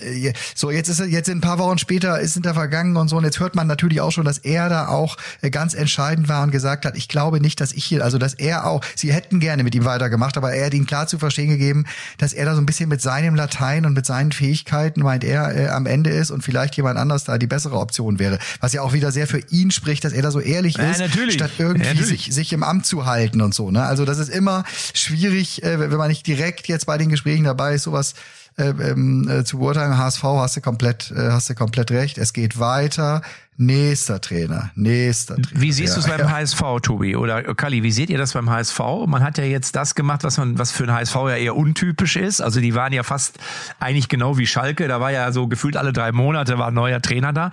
[0.56, 3.17] so, jetzt ist jetzt ein paar Wochen später ist hinter vergangen und so.
[3.17, 6.43] Und jetzt hört man natürlich auch schon, dass er da auch äh, ganz entscheidend war
[6.43, 9.41] und gesagt hat, ich glaube nicht, dass ich hier, also dass er auch, sie hätten
[9.41, 11.73] gerne mit ihm weitergemacht, aber er hat ihnen klar zu verstehen gegeben,
[12.18, 15.56] dass er da so ein bisschen mit seinem Latein und mit seinen Fähigkeiten, meint er,
[15.56, 18.40] äh, am Ende ist und vielleicht jemand anders da die bessere Option wäre.
[18.60, 21.00] Was ja auch wieder sehr für ihn spricht, dass er da so ehrlich ja, ist,
[21.00, 21.36] natürlich.
[21.36, 23.72] statt irgendwie ja, sich, sich im Amt zu halten und so.
[23.72, 23.84] Ne?
[23.84, 27.76] Also das ist immer schwierig, äh, wenn man nicht direkt jetzt bei den Gesprächen dabei
[27.76, 28.14] ist, sowas
[28.58, 29.98] äh, ähm, äh, zu beurteilen.
[29.98, 32.20] HSV hast du komplett, äh, hast du komplett recht.
[32.20, 33.24] Es geht weiter.
[33.58, 35.62] Nächster Trainer, nächster Trainer.
[35.62, 36.32] Wie siehst du es beim ja.
[36.32, 37.16] HSV, Tobi?
[37.16, 38.80] Oder Kali, wie seht ihr das beim HSV?
[39.06, 42.16] Man hat ja jetzt das gemacht, was man, was für ein HSV ja eher untypisch
[42.16, 42.42] ist.
[42.42, 43.38] Also die waren ja fast
[43.80, 44.88] eigentlich genau wie Schalke.
[44.88, 47.52] Da war ja so gefühlt alle drei Monate war ein neuer Trainer da.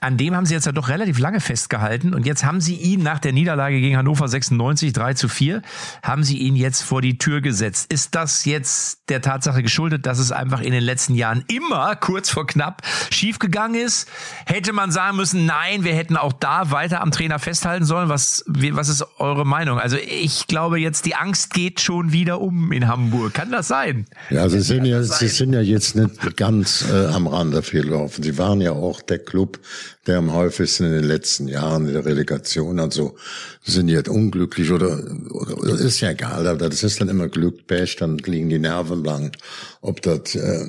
[0.00, 2.12] An dem haben sie jetzt ja doch relativ lange festgehalten.
[2.12, 5.62] Und jetzt haben sie ihn nach der Niederlage gegen Hannover 96, 3 zu 4,
[6.02, 7.92] haben sie ihn jetzt vor die Tür gesetzt.
[7.92, 12.30] Ist das jetzt der Tatsache geschuldet, dass es einfach in den letzten Jahren immer kurz
[12.30, 14.08] vor knapp schiefgegangen ist?
[14.44, 18.08] Hätte man sagen müssen, müssen, nein, wir hätten auch da weiter am Trainer festhalten sollen.
[18.08, 19.78] Was, was ist eure Meinung?
[19.78, 23.34] Also ich glaube jetzt, die Angst geht schon wieder um in Hamburg.
[23.34, 24.06] Kann das sein?
[24.30, 28.22] Ja, sie sind ja, sie sind ja jetzt nicht ganz äh, am Rande viel gelaufen.
[28.22, 29.58] Sie waren ja auch der Club,
[30.06, 33.16] der am häufigsten in den letzten Jahren in der Relegation, also
[33.62, 34.98] sind jetzt unglücklich oder,
[35.30, 38.60] oder, oder ist ja egal, aber das ist dann immer Glück, Pech, dann liegen die
[38.60, 39.36] Nerven blank.
[39.80, 40.68] Ob das äh,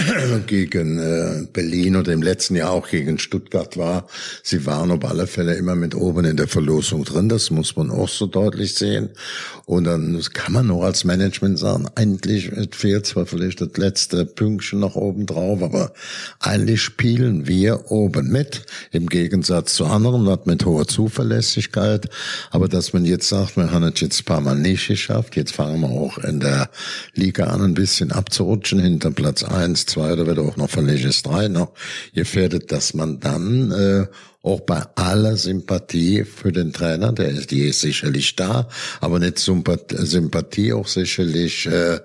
[0.46, 4.06] gegen äh, Berlin oder im letzten Jahr auch gegen Stuttgart war.
[4.42, 7.28] Sie waren auf alle Fälle immer mit oben in der Verlosung drin.
[7.28, 9.10] Das muss man auch so deutlich sehen.
[9.66, 14.80] Und dann kann man nur als Management sagen, eigentlich fehlt zwar vielleicht das letzte Pünktchen
[14.80, 15.92] noch oben drauf, aber
[16.40, 18.62] eigentlich spielen wir oben mit.
[18.92, 22.08] Im Gegensatz zu anderen, was mit hoher Zuverlässigkeit.
[22.50, 25.52] Aber dass man jetzt sagt, wir haben es jetzt ein paar Mal nicht geschafft, jetzt
[25.52, 26.70] fangen wir auch in der
[27.14, 31.22] Liga an, ein bisschen abzurutschen hinter Platz eins 2 oder wird auch noch von Legis
[31.22, 31.72] 3 noch
[32.14, 34.06] gefährdet, dass man dann äh,
[34.42, 38.68] auch bei aller Sympathie für den Trainer, der ist, die ist sicherlich da,
[39.00, 42.00] aber nicht Sympathie auch sicherlich äh,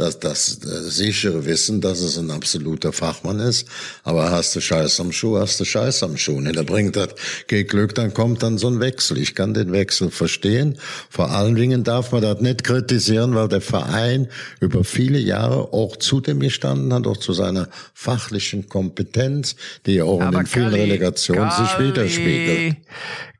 [0.00, 3.68] das, das äh, sichere Wissen, dass es ein absoluter Fachmann ist.
[4.02, 6.40] Aber hast du Scheiß am Schuh, hast du Scheiß am Schuh.
[6.40, 6.52] Ne?
[6.52, 7.10] Da bringt das,
[7.46, 9.18] geht Glück, dann kommt dann so ein Wechsel.
[9.18, 10.78] Ich kann den Wechsel verstehen.
[11.08, 14.28] Vor allen Dingen darf man das nicht kritisieren, weil der Verein
[14.60, 20.04] über viele Jahre auch zu dem gestanden hat, auch zu seiner fachlichen Kompetenz, die ja
[20.04, 22.76] auch Aber in den vielen Relegationen sich widerspiegelt.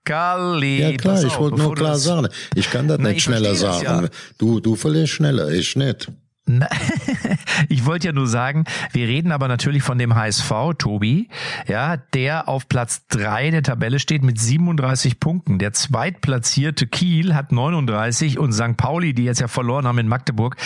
[0.05, 2.29] Kali, ja klar, ich wollte nur klar sagen.
[2.55, 3.85] Ich kann das Na, nicht schneller sagen.
[3.85, 4.09] Ja.
[4.39, 6.09] Du, du verlierst schneller, ich nicht.
[7.69, 11.29] Ich wollte ja nur sagen, wir reden aber natürlich von dem HSV, Tobi,
[11.67, 15.59] ja, der auf Platz drei der Tabelle steht mit 37 Punkten.
[15.59, 18.77] Der zweitplatzierte Kiel hat 39 und St.
[18.77, 20.57] Pauli, die jetzt ja verloren haben in Magdeburg,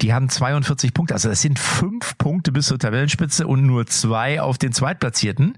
[0.00, 1.14] die haben 42 Punkte.
[1.14, 5.56] Also das sind fünf Punkte bis zur Tabellenspitze und nur zwei auf den zweitplatzierten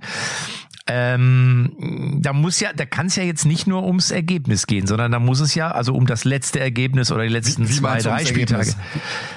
[0.90, 5.12] ähm, da muss ja, da kann es ja jetzt nicht nur ums Ergebnis gehen, sondern
[5.12, 7.98] da muss es ja, also um das letzte Ergebnis oder die letzten wie, wie zwei,
[7.98, 8.72] drei Spieltage.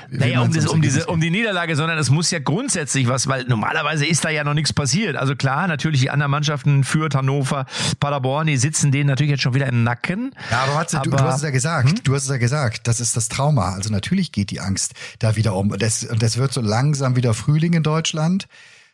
[0.09, 3.27] Wie, naja, um, das, um diese, um die Niederlage, sondern es muss ja grundsätzlich was,
[3.27, 5.17] weil normalerweise ist da ja noch nichts passiert.
[5.17, 7.65] Also klar, natürlich die anderen Mannschaften, Fürth, Hannover,
[7.99, 10.33] Paderborn, die sitzen denen natürlich jetzt schon wieder im Nacken.
[10.51, 12.03] Ja, aber, warte, aber du, du, hast es ja gesagt, hm?
[12.03, 13.73] du hast es ja gesagt, das ist das Trauma.
[13.73, 15.77] Also natürlich geht die Angst da wieder um.
[15.77, 18.47] Das, und das wird so langsam wieder Frühling in Deutschland.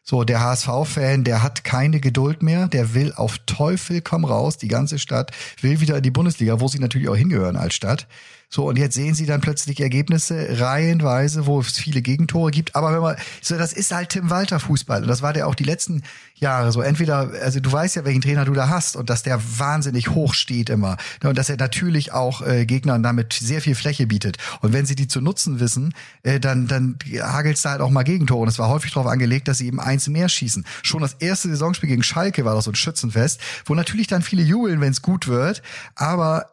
[0.10, 4.70] So, der HSV-Fan, der hat keine Geduld mehr, der will auf Teufel komm raus, die
[4.70, 8.08] ganze Stadt will wieder in die Bundesliga, wo sie natürlich auch hingehören als Stadt.
[8.50, 12.78] So, und jetzt sehen sie dann plötzlich Ergebnisse reihenweise, wo es viele Gegentore gibt.
[12.78, 15.02] Aber wenn man, so, das ist halt Tim Walter Fußball.
[15.02, 16.80] Und das war der auch die letzten Jahre so.
[16.80, 20.34] Entweder, also du weißt ja, welchen Trainer du da hast und dass der wahnsinnig hoch
[20.34, 20.96] steht immer.
[21.24, 24.38] Und dass er natürlich auch äh, Gegnern damit sehr viel Fläche bietet.
[24.62, 28.04] Und wenn sie die zu nutzen wissen, äh, dann, dann hagelst da halt auch mal
[28.04, 28.44] Gegentore.
[28.44, 30.66] Und es war häufig darauf angelegt, dass sie eben eins mehr schießen.
[30.84, 34.44] Schon das erste Saisonspiel gegen Schalke war doch so ein Schützenfest, wo natürlich dann viele
[34.44, 35.62] jubeln, wenn es gut wird.
[35.96, 36.46] Aber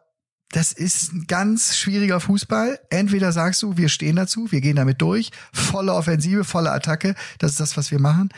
[0.51, 2.79] das ist ein ganz schwieriger Fußball.
[2.89, 7.51] Entweder sagst du, wir stehen dazu, wir gehen damit durch, volle Offensive, volle Attacke, das
[7.51, 8.29] ist das, was wir machen.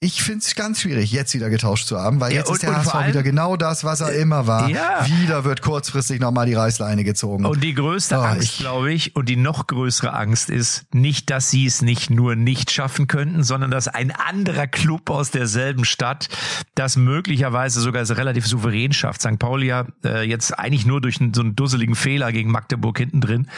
[0.00, 2.62] Ich finde es ganz schwierig, jetzt wieder getauscht zu haben, weil Ja, jetzt und- ist
[2.62, 4.68] der HSV allem- wieder genau das, was er immer war.
[4.68, 5.04] Ja.
[5.08, 7.44] Wieder wird kurzfristig nochmal die Reißleine gezogen.
[7.44, 11.50] Und die größte Oh, Angst, glaube ich, und die noch größere Angst ist nicht, dass
[11.50, 16.28] sie es nicht nur nicht schaffen könnten, sondern dass ein anderer Club aus derselben Stadt
[16.76, 19.22] das möglicherweise sogar relativ souverän schafft.
[19.22, 19.40] St.
[19.40, 23.20] Pauli ja äh, jetzt eigentlich nur durch einen, so einen dusseligen Fehler gegen Magdeburg hinten
[23.20, 23.48] drin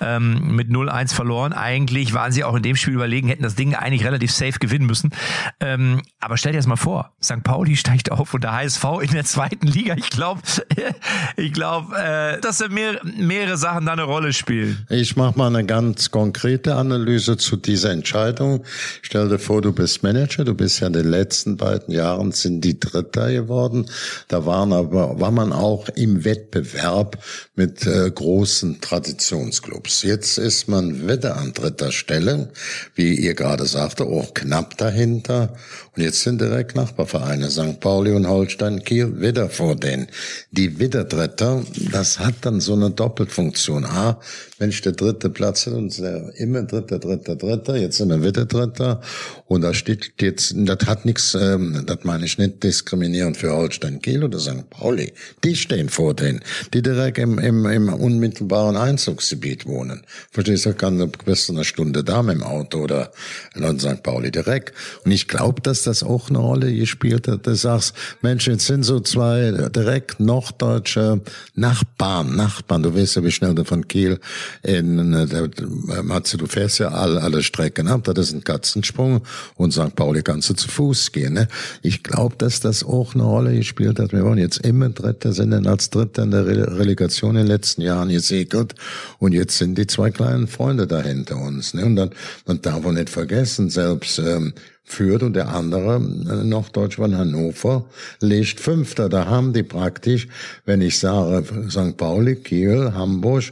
[0.00, 1.52] ähm, mit 0-1 verloren.
[1.52, 4.86] Eigentlich waren sie auch in dem Spiel überlegen, hätten das Ding eigentlich relativ safe gewinnen
[4.86, 5.10] müssen.
[5.58, 5.87] Ähm,
[6.20, 7.42] aber stell dir das mal vor, St.
[7.42, 9.94] Pauli steigt auf und der HSV in der zweiten Liga.
[9.96, 10.42] Ich glaube,
[11.36, 14.86] ich glaube, äh, dass da mehr, mehrere Sachen da eine Rolle spielen.
[14.90, 18.64] Ich mache mal eine ganz konkrete Analyse zu dieser Entscheidung.
[19.02, 22.62] Stell dir vor, du bist Manager, du bist ja in den letzten beiden Jahren sind
[22.62, 23.86] die Dritter geworden.
[24.28, 27.18] Da waren aber war man auch im Wettbewerb
[27.54, 30.02] mit äh, großen Traditionsclubs.
[30.02, 32.52] Jetzt ist man wieder an dritter Stelle,
[32.94, 35.54] wie ihr gerade sagte, auch knapp dahinter.
[35.98, 37.80] Jetzt sind direkt Nachbarvereine St.
[37.80, 40.06] Pauli und Holstein Kiel wieder vor denen.
[40.52, 43.84] Die wieder Dritter, das hat dann so eine Doppelfunktion.
[43.84, 44.20] A,
[44.60, 49.00] Mensch, der dritte Platz ist uns der immer dritter, dritter, dritter, jetzt sind wir wieder.
[49.46, 54.00] Und da steht jetzt, das hat nichts, ähm, das meine ich nicht diskriminierend für Holstein
[54.00, 54.70] Kiel oder St.
[54.70, 55.12] Pauli.
[55.42, 56.40] Die stehen vor denen,
[56.74, 60.04] die direkt im, im, im unmittelbaren Einzugsgebiet wohnen.
[60.30, 63.12] Verstehst du, kann, du bist eine Stunde da mit dem Auto oder
[63.54, 64.02] in St.
[64.02, 64.72] Pauli direkt.
[65.04, 67.46] Und ich glaube, dass das auch eine Rolle gespielt hat.
[67.46, 71.20] Du sagst, Mensch, jetzt sind so zwei direkt norddeutsche
[71.54, 72.82] Nachbarn, Nachbarn.
[72.82, 74.20] Du weißt ja, wie schnell du von Kiel
[74.62, 78.04] in, äh, Matze, du fährst ja alle, alle Strecken ab.
[78.04, 79.22] Das ist ein Katzensprung.
[79.56, 79.96] Und St.
[79.96, 81.34] Pauli kannst du zu Fuß gehen.
[81.34, 81.48] Ne?
[81.82, 84.12] Ich glaube, dass das auch eine Rolle gespielt hat.
[84.12, 87.46] Wir waren jetzt immer Dritter, sind dann als Dritter in der Re Relegation in den
[87.46, 88.74] letzten Jahren gesegelt.
[89.18, 91.74] Und jetzt sind die zwei kleinen Freunde da hinter uns.
[91.74, 91.84] Ne?
[91.84, 92.10] Und dann,
[92.46, 94.52] man darf auch nicht vergessen, selbst ähm,
[94.88, 97.84] Fürth und der andere, äh, Norddeutsch von Hannover,
[98.20, 99.08] legt Fünfter.
[99.08, 100.28] Da haben die praktisch,
[100.64, 101.96] wenn ich sage, St.
[101.96, 103.44] Pauli, Kiel, Hamburg,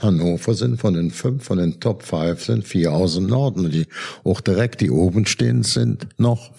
[0.00, 3.70] Hannover sind von den fünf, von den Top Five sind vier aus dem Norden.
[3.70, 3.86] Die
[4.24, 6.50] auch direkt, die oben stehen, sind noch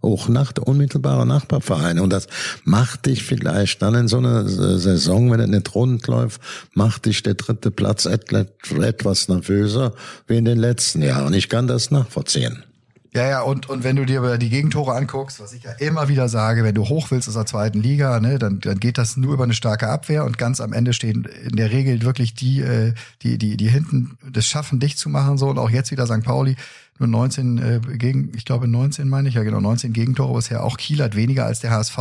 [0.00, 2.02] auch nach, unmittelbare Nachbarvereine.
[2.02, 2.26] Und das
[2.64, 6.40] macht dich vielleicht dann in so einer Saison, wenn es nicht rund läuft,
[6.74, 9.94] macht dich der dritte Platz et- etwas nervöser
[10.26, 11.32] wie in den letzten Jahren.
[11.34, 12.64] Ich kann das nachvollziehen.
[13.12, 16.28] Ja, ja, und, und wenn du dir die Gegentore anguckst, was ich ja immer wieder
[16.28, 19.34] sage, wenn du hoch willst aus der zweiten Liga, ne, dann, dann geht das nur
[19.34, 22.94] über eine starke Abwehr und ganz am Ende stehen in der Regel wirklich die, äh,
[23.22, 26.22] die, die, die hinten das schaffen, dicht zu machen, so und auch jetzt wieder St.
[26.22, 26.54] Pauli.
[27.00, 30.62] Nur 19 äh, gegen, ich glaube 19 meine ich, ja genau, 19 Gegentore bisher.
[30.62, 31.98] Auch Kiel hat weniger als der HSV.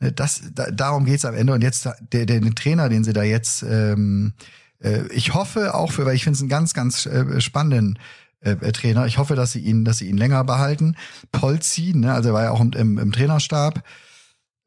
[0.00, 1.52] Ne, Das, da, darum geht's am Ende.
[1.52, 4.32] Und jetzt der, der, der Trainer, den sie da jetzt, ähm,
[4.82, 7.98] äh, ich hoffe auch für, weil ich finde es einen ganz, ganz äh, spannenden
[8.42, 9.06] äh, äh, Trainer.
[9.06, 10.96] Ich hoffe, dass sie ihn, dass sie ihn länger behalten.
[11.30, 13.82] Polzi, ne, also er war ja auch im, im, Trainerstab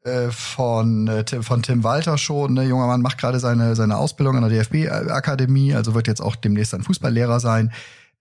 [0.04, 2.54] äh, von, äh, Tim, von Tim Walter schon.
[2.54, 6.36] Ne, junger Mann macht gerade seine, seine Ausbildung an der DFB-Akademie, also wird jetzt auch
[6.36, 7.70] demnächst ein Fußballlehrer sein.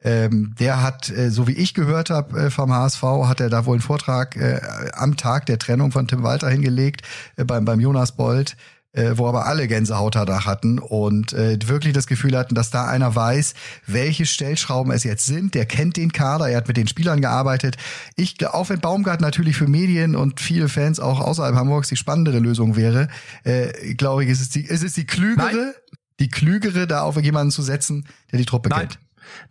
[0.01, 3.81] Ähm, der hat, so wie ich gehört habe vom HSV, hat er da wohl einen
[3.81, 4.59] Vortrag äh,
[4.93, 7.01] am Tag der Trennung von Tim Walter hingelegt
[7.37, 8.57] beim, beim Jonas Bold
[8.95, 12.87] äh, wo aber alle Gänsehaut danach hatten und äh, wirklich das Gefühl hatten, dass da
[12.87, 13.53] einer weiß,
[13.85, 15.53] welche Stellschrauben es jetzt sind.
[15.53, 17.77] Der kennt den Kader, er hat mit den Spielern gearbeitet.
[18.15, 21.97] Ich glaube, auch wenn Baumgart natürlich für Medien und viele Fans auch außerhalb Hamburgs die
[21.97, 23.09] spannendere Lösung wäre,
[23.43, 25.73] äh, glaube ich, ist es die, ist es die klügere, Nein.
[26.19, 28.79] die klügere, da auf jemanden zu setzen, der die Truppe Nein.
[28.79, 28.99] kennt.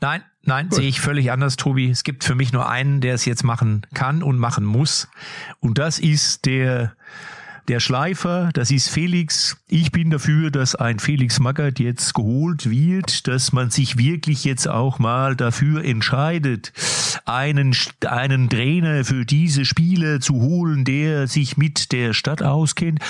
[0.00, 1.90] Nein, nein, sehe ich völlig anders, Tobi.
[1.90, 5.08] Es gibt für mich nur einen, der es jetzt machen kann und machen muss.
[5.60, 6.94] Und das ist der,
[7.68, 9.56] der Schleifer, das ist Felix.
[9.68, 14.68] Ich bin dafür, dass ein Felix Magath jetzt geholt wird, dass man sich wirklich jetzt
[14.68, 16.72] auch mal dafür entscheidet,
[17.24, 17.74] einen,
[18.06, 23.00] einen Trainer für diese Spiele zu holen, der sich mit der Stadt auskennt,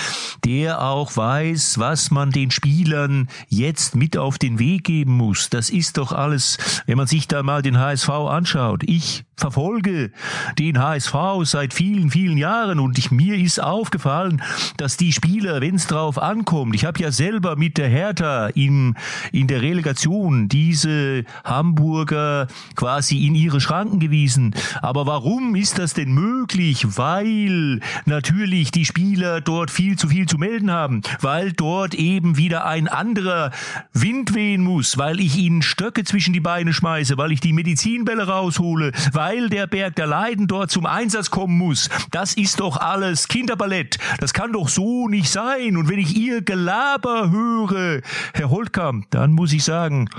[0.45, 5.49] der auch weiß, was man den Spielern jetzt mit auf den Weg geben muss.
[5.49, 8.83] Das ist doch alles, wenn man sich da mal den HSV anschaut.
[8.85, 10.11] Ich verfolge
[10.57, 11.13] den HSV
[11.43, 14.41] seit vielen, vielen Jahren und ich, mir ist aufgefallen,
[14.77, 18.95] dass die Spieler, wenn es drauf ankommt, ich habe ja selber mit der Hertha in,
[19.31, 24.53] in der Relegation diese Hamburger quasi in ihre Schranken gewiesen.
[24.81, 26.97] Aber warum ist das denn möglich?
[26.97, 32.65] Weil natürlich die Spieler dort viel zu viel zu melden haben, weil dort eben wieder
[32.65, 33.51] ein anderer
[33.93, 38.27] Wind wehen muss, weil ich ihnen Stöcke zwischen die Beine schmeiße, weil ich die Medizinbälle
[38.27, 41.89] raushole, weil der Berg der Leiden dort zum Einsatz kommen muss.
[42.11, 43.97] Das ist doch alles Kinderballett.
[44.19, 45.77] Das kann doch so nicht sein.
[45.77, 48.01] Und wenn ich ihr Gelaber höre,
[48.33, 50.09] Herr Holtkamp, dann muss ich sagen,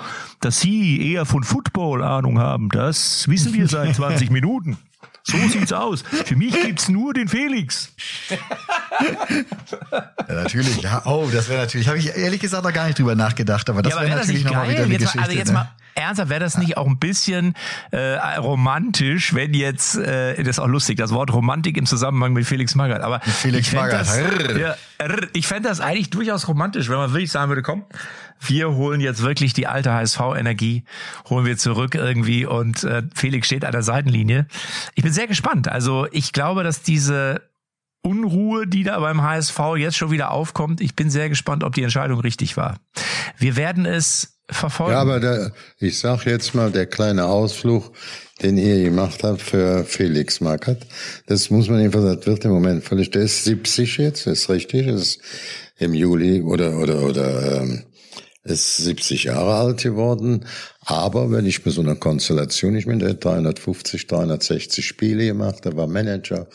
[0.40, 2.68] dass Sie eher von Football Ahnung haben.
[2.70, 4.78] Das wissen wir seit 20 Minuten.
[5.22, 6.02] So sieht's aus.
[6.24, 7.92] Für mich gibt's nur den Felix.
[10.28, 10.80] Ja, natürlich.
[10.82, 11.88] Ja, oh, das wäre natürlich.
[11.88, 14.44] Habe ich ehrlich gesagt noch gar nicht drüber nachgedacht, aber das Ja, wäre das natürlich
[14.44, 15.18] nochmal wieder eine Jetzt, Geschichte.
[15.18, 15.54] mal- also jetzt ne?
[15.54, 17.54] mal ernsthaft, wäre das nicht auch ein bisschen
[17.90, 22.46] äh, romantisch, wenn jetzt, äh, das ist auch lustig, das Wort Romantik im Zusammenhang mit
[22.46, 24.06] Felix Magath, aber Felix ich fänd Magath.
[24.06, 24.76] das, ja,
[25.32, 27.84] ich fände das eigentlich durchaus romantisch, wenn man wirklich sagen würde, komm,
[28.40, 30.84] wir holen jetzt wirklich die alte HSV-Energie,
[31.28, 34.46] holen wir zurück irgendwie und äh, Felix steht an der Seitenlinie.
[34.94, 35.68] Ich bin sehr gespannt.
[35.68, 37.42] Also ich glaube, dass diese
[38.02, 41.82] Unruhe, die da beim HSV jetzt schon wieder aufkommt, ich bin sehr gespannt, ob die
[41.82, 42.78] Entscheidung richtig war.
[43.36, 44.92] Wir werden es verfolgen.
[44.92, 47.92] Ja, aber der, ich sag jetzt mal, der kleine Ausflug,
[48.42, 50.86] den ihr gemacht habt für Felix Magath,
[51.26, 54.86] das muss man jedenfalls, das wird im Moment völlig, der ist 70 jetzt, ist richtig,
[54.86, 55.20] ist
[55.78, 57.84] im Juli oder, oder, oder, ähm,
[58.46, 60.46] ist 70 Jahre alt geworden.
[60.80, 65.64] Aber wenn ich mir so eine Konstellation, ich meine, der hat 350, 360 Spiele gemacht,
[65.64, 66.46] der war Manager,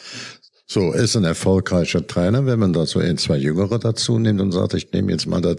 [0.71, 4.53] so, ist ein erfolgreicher Trainer, wenn man da so ein, zwei Jüngere dazu nimmt und
[4.53, 5.57] sagt, ich nehme jetzt mal das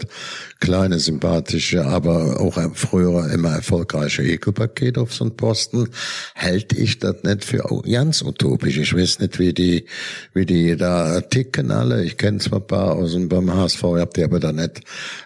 [0.59, 5.89] kleine, sympathische, aber auch früher immer erfolgreiche Ekelpaket auf so einen Posten,
[6.33, 8.79] hält ich das nicht für ganz utopisch.
[8.79, 9.85] Ich weiß nicht, wie die,
[10.33, 12.03] wie die da ticken alle.
[12.03, 14.81] Ich kenne zwar ein paar aus dem beim HSV, ich hab die aber da nicht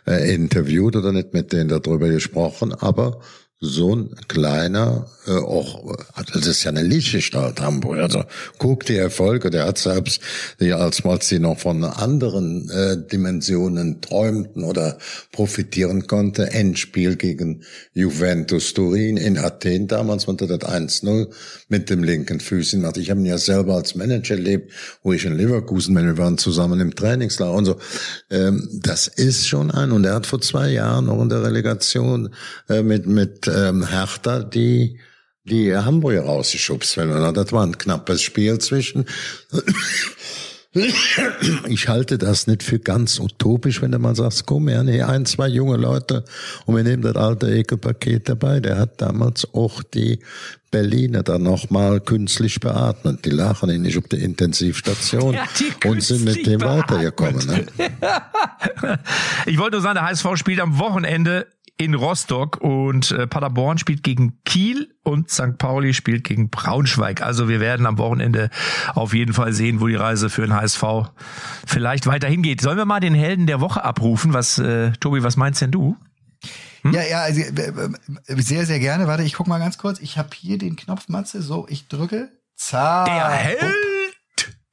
[0.06, 3.22] äh, interviewt oder nicht mit denen darüber gesprochen, aber
[3.60, 5.96] so ein kleiner, äh, auch,
[6.32, 7.98] das ist ja eine Lichtgestalt Hamburg.
[7.98, 8.24] Also
[8.60, 10.22] guck die Erfolge, der hat selbst,
[10.60, 15.00] die als mal sie noch von anderen äh, Dimensionen träumten oder
[15.32, 21.28] profitieren konnte, Endspiel gegen Juventus Turin in Athen damals, unter das 1-0
[21.68, 22.98] mit dem linken Füßchen macht.
[22.98, 26.38] Ich habe ihn ja selber als Manager erlebt, wo ich in Leverkusen bin, wir waren
[26.38, 27.78] zusammen im Trainingslager und so.
[28.30, 32.30] Ähm, das ist schon ein, und er hat vor zwei Jahren noch in der Relegation
[32.70, 35.00] äh, mit, mit ähm, Hertha die
[35.48, 39.06] die Hamburger rausgeschubst, wenn man, das war ein knappes Spiel zwischen.
[41.70, 45.10] Ich halte das nicht für ganz utopisch, wenn du mal sagst, komm, wir haben hier
[45.10, 46.24] ein, zwei junge Leute
[46.66, 48.60] und wir nehmen das alte Ekelpaket dabei.
[48.60, 50.20] Der hat damals auch die
[50.70, 53.26] Berliner dann nochmal künstlich beatmet.
[53.26, 55.34] Die lachen ihn nicht auf der Intensivstation
[55.84, 57.46] Ja, und sind mit dem weitergekommen.
[57.48, 57.66] Ne?
[59.46, 64.04] Ich wollte nur sagen, der HSV spielt am Wochenende in Rostock und äh, Paderborn spielt
[64.04, 65.58] gegen Kiel und St.
[65.58, 67.22] Pauli spielt gegen Braunschweig.
[67.22, 68.50] Also wir werden am Wochenende
[68.96, 70.84] auf jeden Fall sehen, wo die Reise für den HSV
[71.66, 72.62] vielleicht weiterhin geht.
[72.62, 74.34] Sollen wir mal den Helden der Woche abrufen?
[74.34, 75.96] Was, äh, Tobi, was meinst denn du?
[76.84, 77.72] Ja, ja, also, äh,
[78.28, 79.08] äh, sehr, sehr gerne.
[79.08, 80.00] Warte, ich guck mal ganz kurz.
[80.00, 81.42] Ich habe hier den Knopf, Matze.
[81.42, 82.30] So, ich drücke.
[82.56, 83.06] Zack.
[83.06, 83.76] Der Held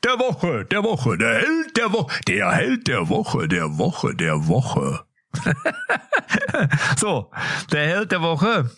[0.04, 4.46] der Woche, der Woche, der Held der Woche, der Held der Woche, der Woche, der
[4.48, 5.04] Woche.
[6.96, 7.30] so,
[7.72, 8.70] der Held der Woche.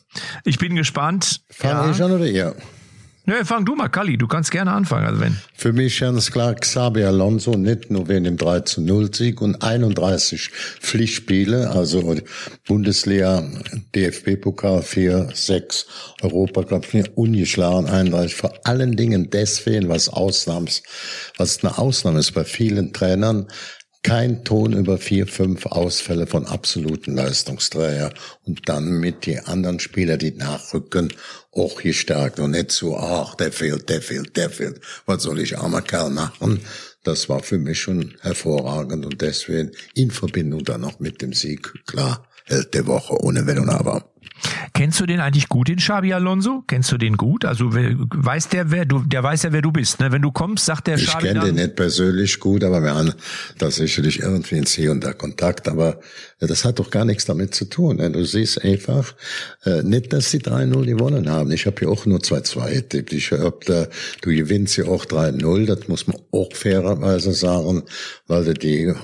[0.44, 1.42] Ich bin gespannt.
[1.50, 2.56] Fange ich an oder ihr?
[3.28, 4.16] Ne, fang du mal, Kalli.
[4.16, 5.36] Du kannst gerne anfangen, also wenn.
[5.52, 9.64] Für mich ganz klar Xabi Alonso, nicht nur wegen dem 3 zu 0 Sieg und
[9.64, 12.14] 31 Pflichtspiele, also
[12.68, 13.42] Bundesliga,
[13.96, 15.86] DFB-Pokal 4, 6,
[16.22, 18.36] Europacup 4, ungeschlagen 31.
[18.36, 20.84] Vor allen Dingen deswegen, was Ausnahms,
[21.36, 23.48] was eine Ausnahme ist bei vielen Trainern,
[24.06, 28.14] kein Ton über vier, fünf Ausfälle von absoluten Leistungsträger
[28.44, 31.12] und dann mit die anderen Spieler, die nachrücken,
[31.50, 34.80] auch gestärkt und nicht so, ach, der fehlt, der fehlt, der fehlt.
[35.06, 36.60] Was soll ich armer Kerl machen?
[37.02, 41.72] Das war für mich schon hervorragend und deswegen in Verbindung dann noch mit dem Sieg,
[41.86, 44.08] klar, Held der Woche ohne Wenn und Aber.
[44.74, 46.62] Kennst du den eigentlich gut, den Xabi Alonso?
[46.66, 47.44] Kennst du den gut?
[47.44, 50.00] Also weiß der, wer du, der weiß ja, wer du bist.
[50.00, 50.12] Ne?
[50.12, 53.12] Wenn du kommst, sagt der Ich Xabi kenne den nicht persönlich gut, aber wir haben
[53.58, 55.68] da sicherlich irgendwie ins Hier und da Kontakt.
[55.68, 56.00] Aber
[56.40, 57.96] äh, das hat doch gar nichts damit zu tun.
[57.96, 58.10] ne?
[58.10, 59.14] Du siehst einfach,
[59.64, 61.50] äh, nicht, dass sie 3-0 gewonnen haben.
[61.52, 63.12] Ich habe ja auch nur 2-2 getippt.
[63.12, 63.86] Ich hab da,
[64.20, 65.66] du gewinnst ja auch 3-0.
[65.66, 67.82] Das muss man auch fairerweise sagen,
[68.26, 68.94] weil du die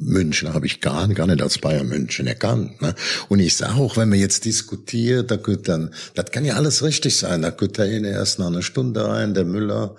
[0.00, 2.80] München habe ich gar, gar nicht als Bayern München erkannt.
[2.80, 2.94] Ne?
[3.28, 6.82] Und ich sage auch, wenn man jetzt diskutiert, da geht dann, das kann ja alles
[6.82, 7.42] richtig sein.
[7.42, 9.96] Da geht der eine erst nach einer Stunde rein, der Müller,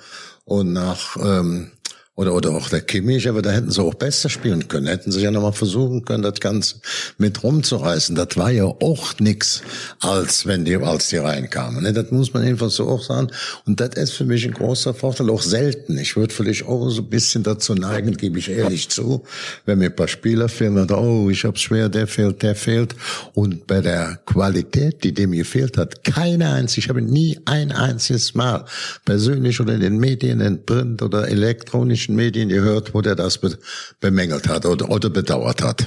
[0.50, 1.72] und nach ähm,
[2.20, 4.88] Oder, oder auch der Kimmich, aber da hätten sie auch besser spielen können.
[4.88, 6.76] Hätten sie ja nochmal versuchen können, das Ganze
[7.18, 8.14] mit rumzureißen.
[8.14, 9.62] Das war ja auch nix,
[10.02, 11.82] als wenn die, als die reinkamen.
[11.82, 11.94] Ne?
[11.94, 13.30] Das muss man einfach so auch sagen.
[13.66, 15.98] Und das ist für mich ein großer Vorteil, auch selten.
[15.98, 19.24] Ich würde vielleicht auch so ein bisschen dazu neigen, gebe ich ehrlich zu,
[19.66, 22.96] wenn mir ein paar Spieler fehlen, und, oh, ich hab's schwer, der fehlt, der fehlt.
[23.34, 28.36] Und bei der Qualität, die dem gefehlt hat, keine einzige, ich habe nie ein einziges
[28.36, 28.66] Mal
[29.06, 33.38] persönlich oder in den Medien, in Print oder elektronisch deutschen Medien gehört, wo der das
[33.38, 33.58] be
[34.00, 35.86] bemängelt hat oder, oder bedauert hat.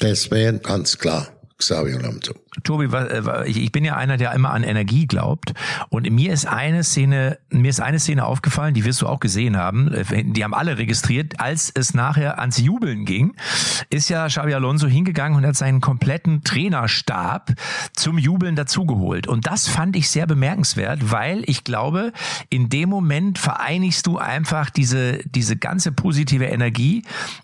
[0.00, 2.34] Deswegen ganz klar Xavier Lamto.
[2.64, 5.54] Tobi, äh, ich bin ja einer, der immer an Energie glaubt.
[5.88, 9.56] Und mir ist eine Szene, mir ist eine Szene aufgefallen, die wirst du auch gesehen
[9.56, 9.92] haben.
[9.92, 11.40] Äh, die haben alle registriert.
[11.40, 13.34] Als es nachher ans Jubeln ging,
[13.90, 17.52] ist ja Xavi Alonso hingegangen und hat seinen kompletten Trainerstab
[17.92, 19.26] zum Jubeln dazugeholt.
[19.26, 22.12] Und das fand ich sehr bemerkenswert, weil ich glaube,
[22.50, 27.02] in dem Moment vereinigst du einfach diese, diese ganze positive Energie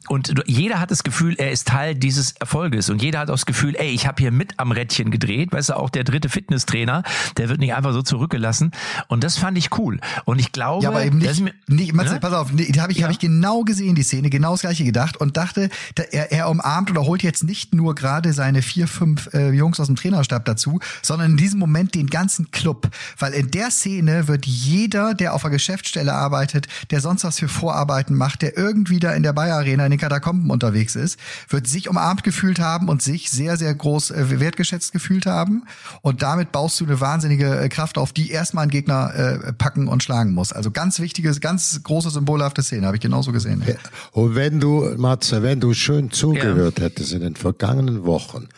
[0.08, 3.46] und jeder hat das Gefühl, er ist Teil dieses Erfolges und jeder hat auch das
[3.46, 5.52] Gefühl, ey, ich habe hier mit am Rädchen Rädchen gedreht.
[5.52, 7.02] Weißt du, auch der dritte Fitnesstrainer,
[7.36, 8.72] der wird nicht einfach so zurückgelassen.
[9.08, 10.00] Und das fand ich cool.
[10.24, 12.20] Und ich glaube, ja, aber eben nicht, mir, nicht Matze, ne?
[12.20, 13.04] pass auf, die habe ich, ja.
[13.04, 16.48] hab ich genau gesehen, die Szene, genau das gleiche gedacht und dachte, da, er, er
[16.48, 20.44] umarmt oder holt jetzt nicht nur gerade seine vier, fünf äh, Jungs aus dem Trainerstab
[20.44, 22.88] dazu, sondern in diesem Moment den ganzen Club.
[23.18, 27.48] Weil in der Szene wird jeder, der auf einer Geschäftsstelle arbeitet, der sonst was für
[27.48, 31.66] Vorarbeiten macht, der irgendwie da in der Bayer Arena in den Katakomben unterwegs ist, wird
[31.66, 35.64] sich umarmt gefühlt haben und sich sehr, sehr groß äh, wertgeschätzt gefühlt haben.
[36.02, 39.88] Und damit baust du eine wahnsinnige äh, Kraft auf, die erstmal einen Gegner äh, packen
[39.88, 40.52] und schlagen muss.
[40.52, 43.62] Also ganz wichtiges, ganz große symbolhafte Szene, habe ich genauso gesehen.
[43.66, 43.74] Ja.
[44.12, 46.84] Und wenn du, Matze, wenn du schön zugehört ja.
[46.84, 48.48] hättest in den vergangenen Wochen,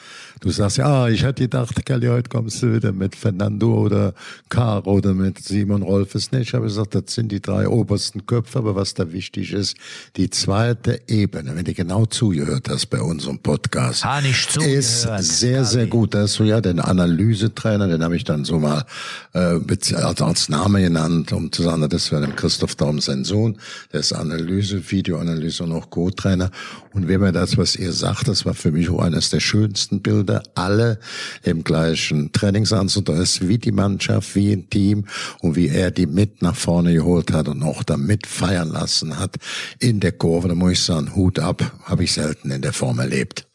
[0.41, 4.15] Du sagst, ja, ich hätte gedacht, Kelly, heute kommst du wieder mit Fernando oder
[4.49, 6.33] Caro oder mit Simon Rolfes.
[6.33, 9.77] Nee, ich habe gesagt, das sind die drei obersten Köpfe, aber was da wichtig ist,
[10.17, 15.65] die zweite Ebene, wenn du genau zugehört hast bei unserem Podcast, ha, nicht ist sehr,
[15.65, 16.15] sehr gut.
[16.15, 18.85] Da hast du ja den Analysetrainer, den habe ich dann so mal
[19.33, 19.59] äh,
[19.95, 23.57] als Name genannt, um zu sagen, das wäre Christoph Daum sein Sohn,
[23.93, 26.51] der ist Analyse, Videoanalyse und auch Co-Trainer.
[26.93, 30.01] Und wer mir das, was ihr sagt, das war für mich auch eines der schönsten
[30.01, 30.99] Bilder Spieler alle
[31.43, 33.07] im gleichen Trainingsanzug.
[33.07, 35.05] Da ist wie die Mannschaft, wie ein Team
[35.41, 39.19] und wie er die mit nach vorne geholt hat und auch da mit feiern lassen
[39.19, 39.37] hat
[39.79, 40.49] in der Kurve.
[40.49, 43.47] Da muss ich sagen, Hut ab, habe ich selten in der Form erlebt.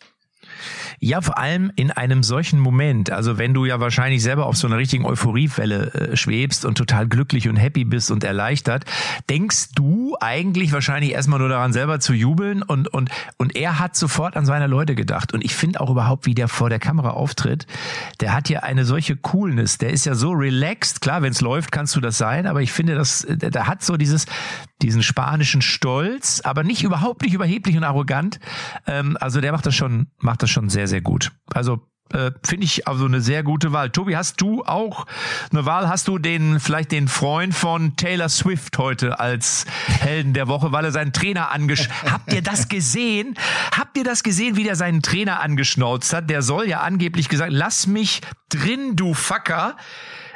[1.00, 3.10] Ja, vor allem in einem solchen Moment.
[3.10, 7.08] Also wenn du ja wahrscheinlich selber auf so einer richtigen Euphoriewelle äh, schwebst und total
[7.08, 8.86] glücklich und happy bist und erleichtert,
[9.30, 13.96] denkst du eigentlich wahrscheinlich erstmal nur daran, selber zu jubeln und, und, und er hat
[13.96, 15.34] sofort an seine Leute gedacht.
[15.34, 17.66] Und ich finde auch überhaupt, wie der vor der Kamera auftritt,
[18.20, 19.78] der hat ja eine solche Coolness.
[19.78, 21.00] Der ist ja so relaxed.
[21.00, 23.84] Klar, wenn es läuft, kannst du das sein, aber ich finde, dass der, der hat
[23.84, 24.26] so dieses,
[24.82, 28.40] diesen spanischen Stolz, aber nicht überhaupt nicht überheblich und arrogant.
[28.86, 31.32] Ähm, also der macht das schon, macht das schon sehr, sehr gut.
[31.54, 33.92] Also äh, finde ich also eine sehr gute Wahl.
[33.92, 35.06] Tobi, hast du auch
[35.52, 35.88] eine Wahl?
[35.88, 40.86] Hast du den vielleicht den Freund von Taylor Swift heute als Helden der Woche, weil
[40.86, 41.88] er seinen Trainer angesch...
[42.10, 43.36] Habt ihr das gesehen?
[43.78, 46.30] Habt ihr das gesehen, wie der seinen Trainer angeschnauzt hat?
[46.30, 49.76] Der soll ja angeblich gesagt, lass mich drin, du Fucker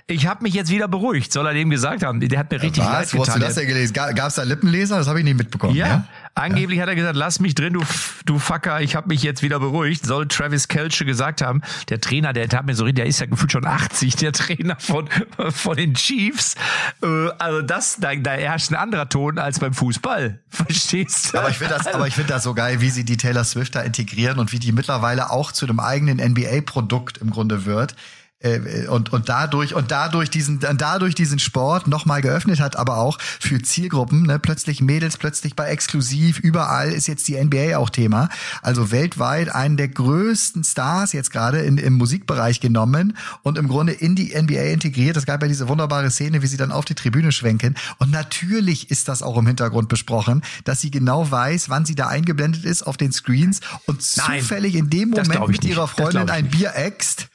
[0.08, 2.20] ich habe mich jetzt wieder beruhigt, soll er dem gesagt haben.
[2.20, 2.92] Der hat mir richtig Was?
[2.92, 3.20] leid getan.
[3.20, 3.94] Wo hast du das denn gelesen?
[3.94, 4.98] Gab es da Lippenleser?
[4.98, 5.76] Das habe ich nicht mitbekommen.
[5.76, 6.08] Ja, ja?
[6.36, 6.84] Angeblich ja.
[6.84, 7.82] hat er gesagt, lass mich drin, du,
[8.26, 10.06] du Fucker, ich habe mich jetzt wieder beruhigt.
[10.06, 11.62] Soll Travis Kelce gesagt haben.
[11.90, 15.08] Der Trainer, der tat mir so, der ist ja gefühlt schon 80, der Trainer von,
[15.50, 16.56] von den Chiefs.
[17.02, 20.40] Äh, also das, da, da herrscht ein anderer Ton als beim Fußball.
[20.50, 21.40] Verstehst du?
[21.40, 23.76] Aber ich finde das, aber ich finde das so geil, wie sie die Taylor Swift
[23.76, 27.96] da integrieren und wie die mittlerweile auch zu einem eigenen NBA-Produkt im Grunde wird
[28.44, 32.98] äh, und und dadurch und dadurch diesen dadurch diesen Sport noch mal geöffnet hat, aber
[32.98, 37.90] auch für Zielgruppen, ne, plötzlich Mädels, plötzlich bei exklusiv überall ist jetzt die NBA auch
[37.90, 38.30] Thema.
[38.62, 44.16] Also weltweit einen der größten Stars jetzt gerade im Musikbereich genommen und im Grunde in
[44.16, 45.18] die NBA integriert.
[45.18, 47.76] Es gab ja diese wunderbare Szene, wie sie dann auf die Tribüne schwenken.
[48.00, 52.08] Und natürlich ist das auch im Hintergrund besprochen, dass sie genau weiß, wann sie da
[52.08, 56.50] eingeblendet ist auf den Screens und Nein, zufällig in dem Moment mit ihrer Freundin ein
[56.50, 57.30] Bier äxt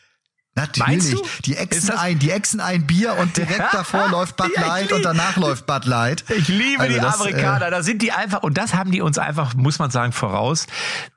[0.58, 1.16] Natürlich.
[1.44, 5.36] Die Exen ein, die Exen ein Bier und direkt davor läuft Bud Light und danach
[5.36, 6.24] läuft Bud Light.
[6.36, 7.68] Ich liebe also die das, Amerikaner.
[7.68, 10.66] Äh, da sind die einfach und das haben die uns einfach, muss man sagen, voraus.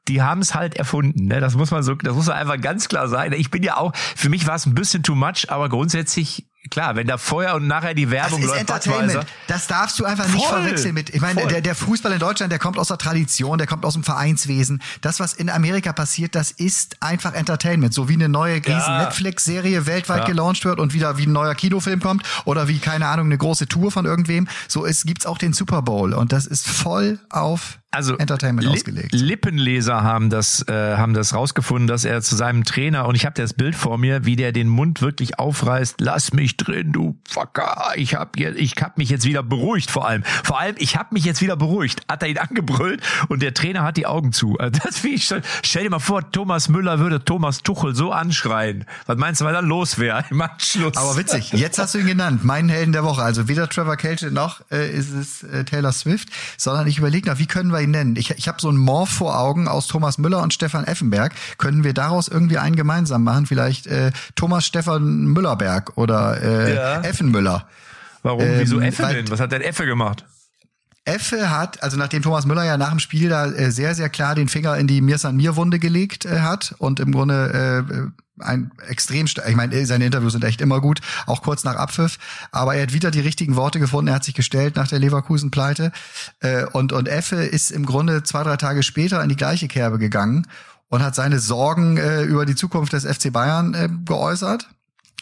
[0.07, 1.25] Die haben es halt erfunden.
[1.25, 1.39] Ne?
[1.39, 3.33] Das muss man so, das muss man einfach ganz klar sein.
[3.33, 6.95] Ich bin ja auch, für mich war es ein bisschen too much, aber grundsätzlich klar,
[6.95, 9.25] wenn da vorher und nachher die Werbung das ist läuft, Entertainment.
[9.47, 10.61] Das darfst du einfach nicht Voll.
[10.61, 11.09] verwechseln mit.
[11.09, 13.93] Ich meine, der, der Fußball in Deutschland, der kommt aus der Tradition, der kommt aus
[13.93, 14.81] dem Vereinswesen.
[15.01, 17.93] Das, was in Amerika passiert, das ist einfach Entertainment.
[17.93, 19.03] So wie eine neue riesen Ja.
[19.05, 20.25] Netflix-Serie weltweit Ja.
[20.25, 23.67] gelauncht wird und wieder wie ein neuer Kinofilm kommt oder wie, keine Ahnung, eine große
[23.67, 24.47] Tour von irgendwem.
[24.67, 28.73] So ist, gibt's auch den Super Bowl und das ist voll auf also Entertainment Li-
[28.73, 29.11] ausgelegt.
[29.13, 33.39] Lippenleser haben das äh, haben das rausgefunden, dass er zu seinem Trainer und ich habe
[33.39, 35.95] das Bild vor mir, wie der den Mund wirklich aufreißt.
[35.99, 37.91] Lass mich drin, du Fucker.
[37.95, 40.23] Ich hab jetzt, ich hab mich jetzt wieder beruhigt vor allem.
[40.43, 42.01] Vor allem, ich hab mich jetzt wieder beruhigt.
[42.09, 44.57] Hat er ihn angebrüllt und der Trainer hat die Augen zu.
[44.57, 48.11] Also das wie ich schon, stell dir mal vor, Thomas Müller würde Thomas Tuchel so
[48.11, 48.85] anschreien.
[49.05, 50.95] Was meinst du, was dann los wäre im Anschluss?
[50.95, 53.21] Aber witzig, jetzt hast du ihn genannt, meinen Helden der Woche.
[53.21, 57.37] Also weder Trevor Kelce noch äh, ist es äh, Taylor Swift, sondern ich überlege noch,
[57.39, 58.15] wie können wir ihn nennen?
[58.15, 61.33] Ich, ich habe so einen Morph vor Augen aus Thomas Müller und Stefan Effenberg.
[61.57, 63.45] Können wir daraus irgendwie einen gemeinsam machen?
[63.45, 67.01] Vielleicht äh, Thomas Stefan Müllerberg oder äh, Ja.
[67.01, 67.67] Effenmüller.
[68.23, 68.43] Warum?
[68.57, 69.31] Wieso ähm, Effe weil- denn?
[69.31, 70.25] Was hat denn Effe gemacht?
[71.05, 74.35] Effe hat, also nachdem Thomas Müller ja nach dem Spiel da äh, sehr, sehr klar
[74.35, 79.55] den Finger in die Mir-San-Mir-Wunde gelegt äh, hat und im Grunde äh, ein extrem, ich
[79.55, 82.17] meine, seine Interviews sind echt immer gut, auch kurz nach Abpfiff,
[82.51, 85.91] aber er hat wieder die richtigen Worte gefunden, er hat sich gestellt nach der Leverkusen-Pleite.
[86.39, 89.97] Äh, und, und Effe ist im Grunde zwei, drei Tage später in die gleiche Kerbe
[89.97, 90.47] gegangen
[90.89, 94.69] und hat seine Sorgen äh, über die Zukunft des FC Bayern äh, geäußert.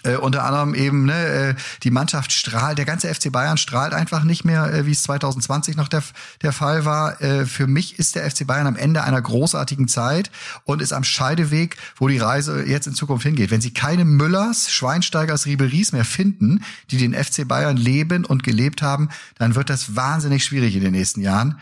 [0.04, 4.24] Äh, unter anderem eben, ne, äh, die Mannschaft strahlt, der ganze FC Bayern strahlt einfach
[4.24, 6.04] nicht mehr, äh, wie es 2020 noch der,
[6.42, 7.22] der Fall war.
[7.22, 10.32] Äh, für mich ist der FC Bayern am Ende einer großartigen Zeit
[10.64, 13.52] und ist am Scheideweg, wo die Reise jetzt in Zukunft hingeht.
[13.52, 18.82] Wenn sie keine Müllers, Schweinsteigers, Riberies mehr finden, die den FC Bayern leben und gelebt
[18.82, 21.60] haben, dann wird das wahnsinnig schwierig in den nächsten Jahren.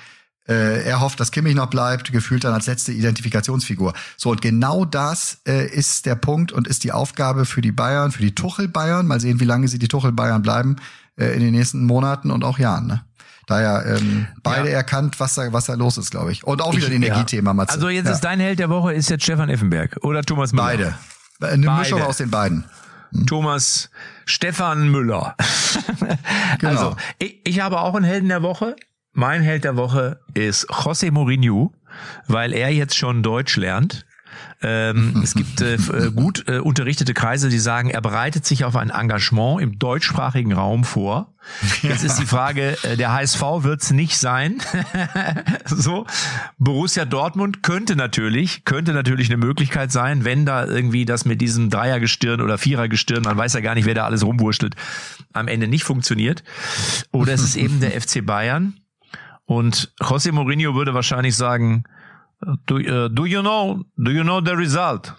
[0.48, 3.94] Äh, er hofft, dass Kimmich noch bleibt, gefühlt dann als letzte Identifikationsfigur.
[4.16, 8.12] So, und genau das äh, ist der Punkt und ist die Aufgabe für die Bayern,
[8.12, 9.06] für die Tuchel-Bayern.
[9.08, 10.78] Mal sehen, wie lange sie die Tuchel-Bayern bleiben
[11.18, 12.88] äh, in den nächsten Monaten und auch Jahren.
[12.88, 13.04] Ne?
[13.46, 14.76] Daher ähm, beide Ja.
[14.78, 16.44] erkannt, was da, was da los ist, glaube ich.
[16.46, 17.74] Und auch wieder Ich- ein Energiethema, Matze.
[17.74, 18.12] Also jetzt ja.
[18.14, 20.64] ist dein Held der Woche ist jetzt Stefan Effenberg oder Thomas Müller.
[20.66, 20.96] beide.
[21.42, 21.80] Eine Beide.
[21.80, 22.64] Mischung aus den beiden.
[23.26, 23.90] Thomas
[24.26, 25.36] Stefan Müller.
[26.60, 26.72] Genau.
[26.72, 28.76] Also, ich, ich habe auch einen Helden der Woche.
[29.20, 31.74] Mein Held der Woche ist José Mourinho,
[32.28, 34.06] weil er jetzt schon Deutsch lernt.
[34.62, 38.76] Ähm, es gibt äh, äh, gut äh, unterrichtete Kreise, die sagen, er bereitet sich auf
[38.76, 41.34] ein Engagement im deutschsprachigen Raum vor.
[41.82, 44.60] Jetzt ist die Frage, äh, der HSV wird es nicht sein.
[45.66, 46.06] so,
[46.60, 51.72] Borussia Dortmund könnte natürlich, könnte natürlich eine Möglichkeit sein, wenn da irgendwie das mit diesem
[51.72, 54.76] Dreiergestirn oder Vierergestirn, man weiß ja gar nicht, wer da alles rumwurschtelt,
[55.34, 56.44] am Ende nicht funktioniert.
[57.12, 58.80] Oder es ist eben der FC Bayern.
[59.48, 61.84] Und José Mourinho würde wahrscheinlich sagen,
[62.66, 65.14] do, uh, do you know, do you know the result?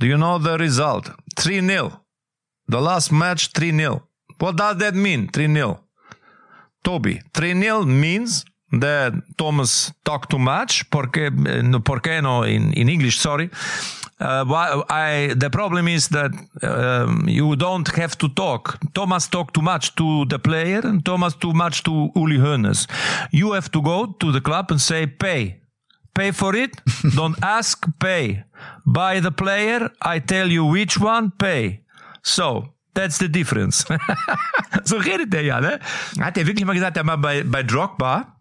[0.00, 1.12] Do you know the result?
[1.36, 1.90] 3-0.
[2.68, 4.00] The last match 3-0.
[4.38, 5.28] What does that mean?
[5.28, 5.78] 3-0.
[6.84, 12.88] Toby, 3-0 means that Thomas talked too much, porque, eh, no, porque no, in, in
[12.88, 13.50] English, sorry.
[14.22, 16.30] Uh, I, the problem is that
[16.62, 18.78] um, you don't have to talk.
[18.94, 22.86] Thomas talked too much to the player and Thomas too much to Uli Hoeneß.
[23.32, 25.60] You have to go to the club and say, pay.
[26.14, 26.70] Pay for it.
[27.16, 28.44] Don't ask, pay.
[28.86, 29.90] Buy the player.
[30.00, 31.80] I tell you which one, pay.
[32.22, 33.84] So, that's the difference.
[34.84, 35.80] so redet der ja, ne?
[36.20, 38.36] Hat er wirklich mal gesagt, er mal bei, bei Drogba,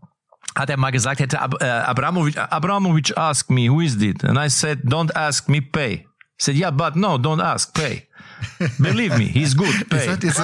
[0.55, 4.23] hat er mal gesagt, hätte Ab, äh, Abramovic, Abramovic asked me, who is it?
[4.23, 6.05] And I said, don't ask me, pay.
[6.37, 8.07] He said, yeah, but no, don't ask, pay.
[8.79, 10.17] Believe me, he's good, pay.
[10.31, 10.43] so,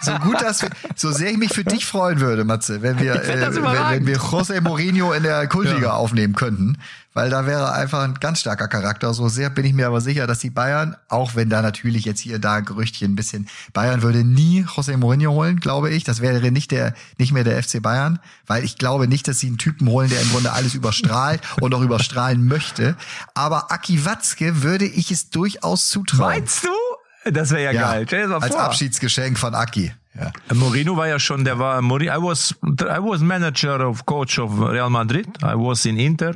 [0.00, 3.16] so gut, dass wir, so sehr ich mich für dich freuen würde, Matze, wenn wir,
[3.16, 6.78] äh, wenn, wenn wir José Mourinho in der Kultliga aufnehmen könnten,
[7.14, 9.12] weil da wäre einfach ein ganz starker Charakter.
[9.14, 12.20] So sehr bin ich mir aber sicher, dass die Bayern, auch wenn da natürlich jetzt
[12.20, 16.04] hier da Gerüchtchen ein bisschen, Bayern würde nie José Mourinho holen, glaube ich.
[16.04, 19.48] Das wäre nicht der, nicht mehr der FC Bayern, weil ich glaube nicht, dass sie
[19.48, 22.96] einen Typen holen, der im Grunde alles überstrahlt und auch überstrahlen möchte.
[23.34, 26.30] Aber Aki Watzke würde ich es durchaus zutrauen.
[26.30, 27.30] Meinst du?
[27.30, 28.04] Das wäre ja, Ja, geil.
[28.06, 28.64] Stell dir das mal als vor.
[28.64, 29.92] Abschiedsgeschenk von Aki.
[30.14, 30.30] Ja.
[30.54, 34.50] Moreno war ja schon, der war Mori- I was I was manager of coach of
[34.60, 35.26] Real Madrid.
[35.42, 36.34] I was in Inter.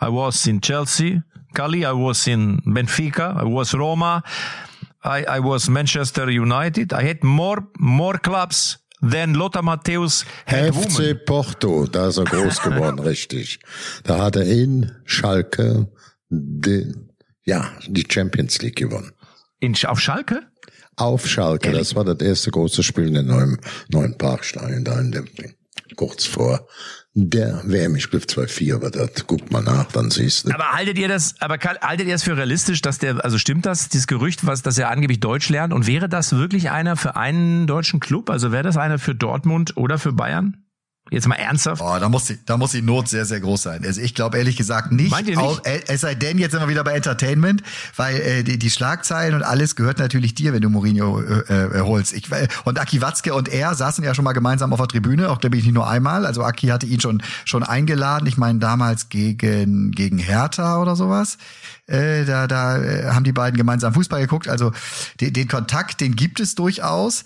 [0.00, 1.22] I was in Chelsea.
[1.54, 1.80] Cali.
[1.84, 3.36] I was in Benfica.
[3.40, 4.22] I was Roma.
[5.04, 6.92] I, I was Manchester United.
[6.92, 10.88] I had more more clubs than Lothar Matthäus had women.
[10.90, 13.58] FC Porto, da ist er groß geworden, richtig.
[14.04, 15.88] Da hat er in Schalke
[16.30, 16.92] die,
[17.44, 19.12] ja, die Champions League gewonnen.
[19.58, 20.42] In, auf Schalke?
[20.96, 25.12] Auf Schalke, das war das erste große Spiel in dem neuen, neuen Parkstadion da in
[25.12, 25.26] dem
[25.96, 26.66] kurz vor
[27.14, 29.26] der WM, ich glaube 2-4 aber das.
[29.26, 30.54] Guck mal nach, dann siehst du.
[30.54, 33.90] Aber haltet ihr das, aber haltet ihr das für realistisch, dass der, also stimmt das,
[33.90, 35.74] dieses Gerücht, was, dass er angeblich Deutsch lernt?
[35.74, 38.30] Und wäre das wirklich einer für einen deutschen Club?
[38.30, 40.61] Also wäre das einer für Dortmund oder für Bayern?
[41.10, 41.82] Jetzt mal ernsthaft.
[41.84, 43.84] Oh, da muss die, da muss die Not sehr, sehr groß sein.
[43.84, 45.10] Also ich glaube ehrlich gesagt nicht.
[45.10, 45.44] Meint ihr nicht?
[45.44, 47.62] Auch, äh, es sei denn, jetzt sind wir wieder bei Entertainment,
[47.96, 51.80] weil äh, die, die Schlagzeilen und alles gehört natürlich dir, wenn du Mourinho äh, äh,
[51.80, 52.14] holst.
[52.14, 52.30] Ich,
[52.64, 55.56] und Aki Watzke und er saßen ja schon mal gemeinsam auf der Tribüne, auch glaube
[55.56, 56.24] ich nicht nur einmal.
[56.24, 58.26] Also Aki hatte ihn schon schon eingeladen.
[58.26, 61.36] Ich meine damals gegen gegen Hertha oder sowas.
[61.88, 64.48] Äh, da da äh, haben die beiden gemeinsam Fußball geguckt.
[64.48, 64.72] Also
[65.20, 67.24] den, den Kontakt, den gibt es durchaus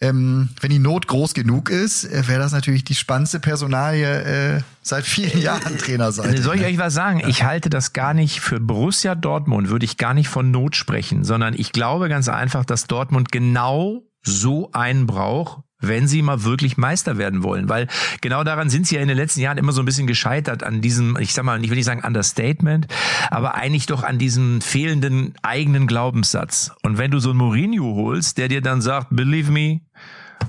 [0.00, 4.60] ähm, wenn die Not groß genug ist, äh, wäre das natürlich die spannendste Personalie äh,
[4.82, 6.36] seit vielen Jahren Trainer sein.
[6.42, 7.22] Soll ich euch was sagen?
[7.26, 11.24] Ich halte das gar nicht für Borussia Dortmund, würde ich gar nicht von Not sprechen,
[11.24, 16.76] sondern ich glaube ganz einfach, dass Dortmund genau so einen braucht, wenn sie mal wirklich
[16.76, 17.68] Meister werden wollen.
[17.68, 17.88] Weil
[18.20, 20.80] genau daran sind sie ja in den letzten Jahren immer so ein bisschen gescheitert, an
[20.80, 22.86] diesem, ich sag mal, ich will nicht sagen Understatement,
[23.30, 26.72] aber eigentlich doch an diesem fehlenden eigenen Glaubenssatz.
[26.82, 29.80] Und wenn du so einen Mourinho holst, der dir dann sagt, believe me,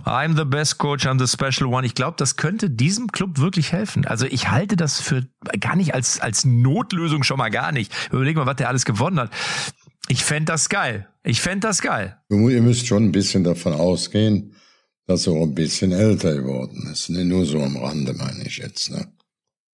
[0.05, 1.85] I'm the best coach, I'm the special one.
[1.85, 4.05] Ich glaube, das könnte diesem Club wirklich helfen.
[4.05, 5.27] Also ich halte das für
[5.59, 7.93] gar nicht als, als Notlösung schon mal gar nicht.
[8.11, 9.31] Überleg mal, was der alles gewonnen hat.
[10.07, 11.07] Ich fände das geil.
[11.23, 12.17] Ich fände das geil.
[12.29, 14.53] Ihr müsst schon ein bisschen davon ausgehen,
[15.08, 17.10] dass er auch ein bisschen älter geworden ist.
[17.10, 18.91] Nicht nur so am Rande, meine ich jetzt.
[18.91, 19.08] Ne?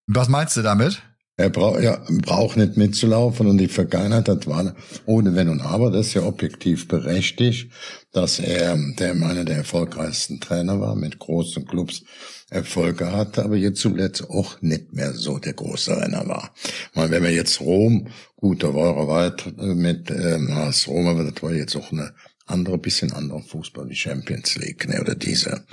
[0.07, 1.01] Was meinst du damit?
[1.35, 4.75] Er braucht ja, braucht nicht mitzulaufen und die Vergangenheit, das war
[5.07, 7.71] ohne Wenn und Aber, das ist ja objektiv berechtigt,
[8.11, 12.03] dass er der einer der erfolgreichsten Trainer war, mit großen Clubs
[12.51, 16.53] Erfolge hatte, aber jetzt zuletzt auch nicht mehr so der große Renner war.
[16.93, 21.23] Weil wenn wir jetzt Rom, gut, da war er weit mit ähm, als Rom, aber
[21.23, 22.13] das war jetzt auch eine
[22.45, 25.65] andere, bisschen andere Fußball, die Champions League, ne, oder diese.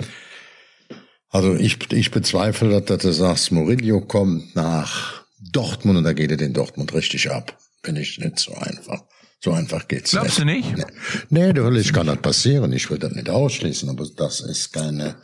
[1.29, 6.37] Also ich, ich bezweifle, dass du sagst, Mourinho kommt nach Dortmund und da geht er
[6.37, 7.57] den Dortmund richtig ab.
[7.83, 9.03] Bin ich nicht so einfach.
[9.43, 10.67] So einfach geht's Glaubst nicht.
[10.67, 10.87] du nicht?
[11.29, 12.73] Nee, nee ich kann das passieren.
[12.73, 15.15] Ich will das nicht ausschließen, aber das ist keine,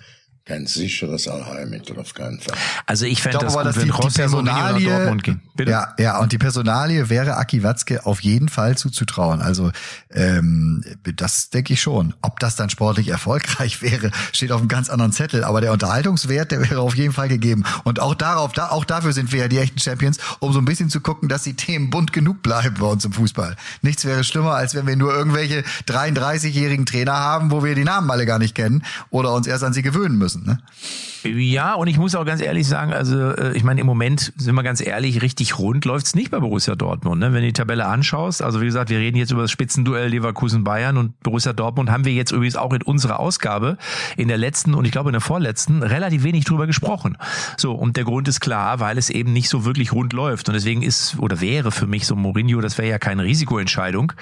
[0.47, 2.55] kein sicheres Allheilmittel auf keinen Fall.
[2.85, 5.41] Also ich fände das aber, gut, dass wenn die, die Rossi nach Personalie, Dortmund gehen.
[5.55, 5.71] Bitte?
[5.71, 9.41] ja, ja, und die Personalie wäre Aki Watzke auf jeden Fall zuzutrauen.
[9.41, 9.71] Also
[10.09, 12.13] ähm, das denke ich schon.
[12.21, 15.43] Ob das dann sportlich erfolgreich wäre, steht auf einem ganz anderen Zettel.
[15.43, 17.65] Aber der Unterhaltungswert, der wäre auf jeden Fall gegeben.
[17.83, 20.65] Und auch darauf, da, auch dafür sind wir ja die echten Champions, um so ein
[20.65, 23.57] bisschen zu gucken, dass die Themen bunt genug bleiben bei uns im Fußball.
[23.81, 28.09] Nichts wäre schlimmer, als wenn wir nur irgendwelche 33-jährigen Trainer haben, wo wir die Namen
[28.09, 30.36] alle gar nicht kennen oder uns erst an sie gewöhnen müssen.
[30.45, 30.59] Ne?
[31.23, 34.55] Ja, und ich muss auch ganz ehrlich sagen, also äh, ich meine, im Moment, sind
[34.55, 37.19] wir ganz ehrlich, richtig rund läuft's nicht bei Borussia Dortmund.
[37.19, 37.33] Ne?
[37.33, 40.97] Wenn du die Tabelle anschaust, also wie gesagt, wir reden jetzt über das Spitzenduell Leverkusen-Bayern
[40.97, 43.77] und Borussia Dortmund haben wir jetzt übrigens auch in unserer Ausgabe
[44.15, 47.17] in der letzten und ich glaube in der vorletzten relativ wenig drüber gesprochen.
[47.57, 50.47] So, und der Grund ist klar, weil es eben nicht so wirklich rund läuft.
[50.49, 54.13] Und deswegen ist oder wäre für mich so Mourinho, das wäre ja keine Risikoentscheidung,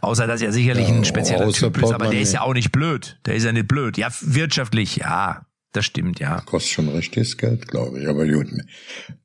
[0.00, 1.92] außer dass er sicherlich Ja, ein spezieller Typ ist.
[1.92, 3.18] Aber der ist ja auch nicht blöd.
[3.26, 3.96] Der ist ja nicht blöd.
[3.96, 5.42] Ja, wirtschaftlich, ja,
[5.72, 6.40] das stimmt, ja.
[6.40, 8.08] Kostet schon richtiges Geld, glaube ich.
[8.08, 8.48] Aber gut.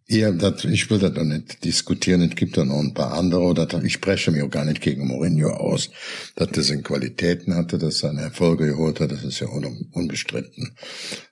[0.08, 2.22] Ja, das, ich will das doch nicht diskutieren.
[2.22, 3.54] Es gibt da noch ein paar andere.
[3.54, 5.90] Das, ich spreche mir auch gar nicht gegen Mourinho aus.
[6.36, 9.88] Dass das in Qualitäten hatte, dass er seine Erfolge geholt hat, das ist ja un,
[9.94, 10.76] unbestritten.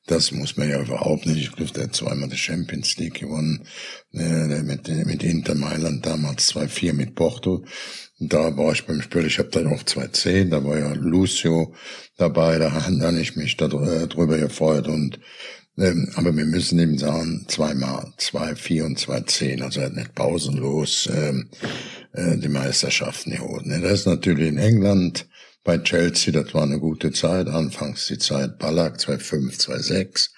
[0.07, 1.41] Das muss man ja überhaupt nicht.
[1.41, 3.65] Ich glaube, der hat zweimal die Champions League gewonnen.
[4.13, 7.65] Äh, mit, mit Inter Mailand damals 2-4 mit Porto.
[8.23, 11.73] Da war ich beim Spiel, ich habe dann auch 2-10, da war ja Lucio
[12.17, 14.87] dabei, da habe ich mich da dr- drüber gefreut.
[14.87, 15.19] Und
[15.77, 19.95] ähm, aber wir müssen eben sagen, zweimal, zwei, vier und zwei, zehn, also er hat
[19.95, 21.49] nicht pausenlos ähm,
[22.13, 23.65] äh, die Meisterschaften geholt.
[23.65, 23.79] Ne?
[23.81, 25.27] Das ist natürlich in England
[25.63, 30.29] bei Chelsea, das war eine gute Zeit, anfangs die Zeit Ballack, 2,5, 2,6,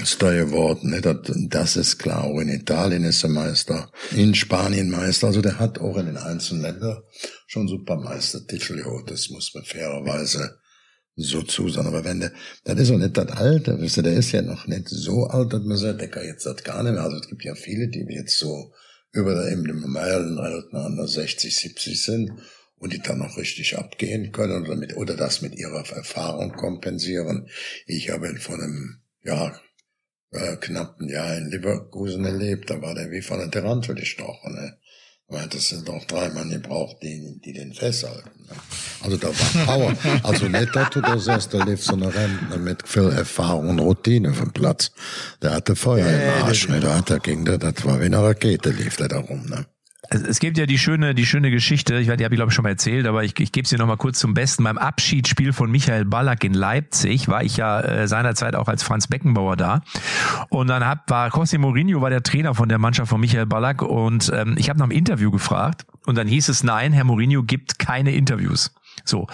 [0.00, 1.02] Meister geworden, ne?
[1.02, 5.78] das, ist klar, auch in Italien ist er Meister, in Spanien Meister, also der hat
[5.78, 7.02] auch in den einzelnen Ländern
[7.46, 10.58] schon super Meistertitel geholt, das muss man fairerweise
[11.16, 11.86] so zu sein.
[11.86, 12.32] Aber wenn der,
[12.64, 15.52] das ist auch nicht das Alter, wisst ihr, der ist ja noch nicht so alt,
[15.52, 17.02] dass man sagt, der kann jetzt das gar nicht mehr.
[17.02, 18.72] Also es gibt ja viele, die jetzt so
[19.12, 22.32] über der eben dem normalen Alter 60, 70 sind
[22.76, 27.48] und die dann noch richtig abgehen können oder mit, oder das mit ihrer Erfahrung kompensieren.
[27.86, 29.60] Ich habe vor einem, ja,
[30.32, 34.76] äh, knappen Jahr in Leverkusen erlebt, da war der wie von der Tarantel gestochen, ne?
[35.32, 38.30] Weil das sind doch drei Mann gebraucht, die, die den festhalten.
[38.48, 38.56] Ne?
[39.00, 39.94] Also da war Power.
[40.24, 43.78] Also nicht, dass du da sagst, da lief so eine Rentner mit viel Erfahrung und
[43.78, 44.90] Routine vom Platz.
[45.40, 46.80] Der hatte Feuer im Arsch, ne?
[46.80, 49.66] Da hat er gegen der, das war wie eine Rakete, lief der da rum, ne?
[50.08, 52.54] Es gibt ja die schöne, die schöne Geschichte, ich weiß, die habe ich glaube ich
[52.54, 54.64] schon mal erzählt, aber ich, ich gebe sie noch mal kurz zum Besten.
[54.64, 59.06] Beim Abschiedsspiel von Michael Ballack in Leipzig war ich ja äh, seinerzeit auch als Franz
[59.08, 59.82] Beckenbauer da.
[60.48, 63.82] Und dann hab, war José Mourinho war der Trainer von der Mannschaft von Michael Ballack
[63.82, 67.42] und ähm, ich habe nach einem Interview gefragt und dann hieß es, nein, Herr Mourinho
[67.42, 68.72] gibt keine Interviews.
[69.04, 69.26] So.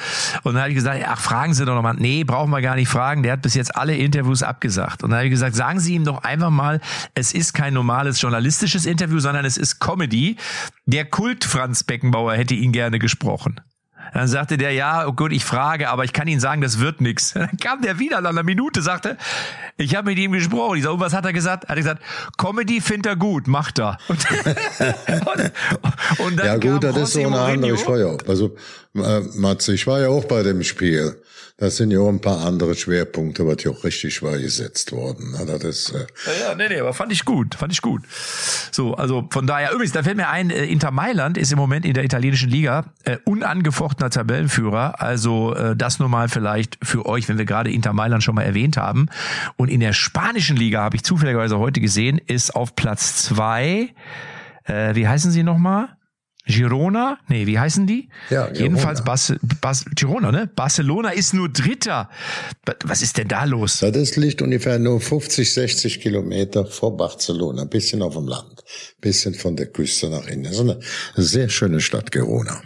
[0.42, 1.94] Und dann habe ich gesagt, ach, fragen Sie doch nochmal.
[1.98, 3.22] Nee, brauchen wir gar nicht fragen.
[3.22, 5.02] Der hat bis jetzt alle Interviews abgesagt.
[5.02, 6.80] Und dann habe ich gesagt, sagen Sie ihm doch einfach mal,
[7.14, 10.36] es ist kein normales journalistisches Interview, sondern es ist Comedy.
[10.86, 13.60] Der Kult Franz Beckenbauer hätte ihn gerne gesprochen.
[14.14, 17.00] Dann sagte der, ja, oh gut, ich frage, aber ich kann Ihnen sagen, das wird
[17.00, 17.32] nix.
[17.34, 19.16] Dann kam der wieder nach einer Minute, sagte,
[19.76, 20.78] ich habe mit ihm gesprochen.
[20.78, 21.64] Ich sag, was hat er gesagt?
[21.64, 22.02] Hat er gesagt,
[22.38, 23.98] Comedy findet er gut, macht er.
[24.08, 24.26] Und,
[25.26, 27.74] und, und dann ja gut, das ist so eine andere.
[27.74, 28.56] Auch, also
[29.02, 31.16] äh, Matze, ich war ja auch bei dem Spiel.
[31.58, 35.34] Das sind ja auch ein paar andere Schwerpunkte, was ja auch richtig war gesetzt worden.
[35.46, 38.02] Das ist, äh ja, ja, nee, nee, aber fand ich gut, fand ich gut.
[38.70, 41.86] So, also von daher, übrigens, da fällt mir ein, äh, Inter Mailand ist im Moment
[41.86, 45.00] in der italienischen Liga äh, unangefochtener Tabellenführer.
[45.00, 48.42] Also äh, das nur mal vielleicht für euch, wenn wir gerade Inter Mailand schon mal
[48.42, 49.06] erwähnt haben.
[49.56, 53.94] Und in der spanischen Liga habe ich zufälligerweise heute gesehen, ist auf Platz zwei,
[54.64, 55.95] äh, wie heißen sie nochmal?
[56.46, 57.18] Girona?
[57.28, 58.08] Nee, wie heißen die?
[58.30, 58.50] Ja.
[58.52, 60.48] Jedenfalls Bas, Bas, Girona, ne?
[60.54, 62.08] Barcelona ist nur Dritter.
[62.84, 63.80] Was ist denn da los?
[63.80, 68.62] Das liegt ungefähr nur 50, 60 Kilometer vor Barcelona, bisschen auf dem Land,
[69.00, 70.44] bisschen von der Küste nach innen.
[70.44, 70.78] Das ist eine
[71.16, 72.62] sehr schöne Stadt, Girona.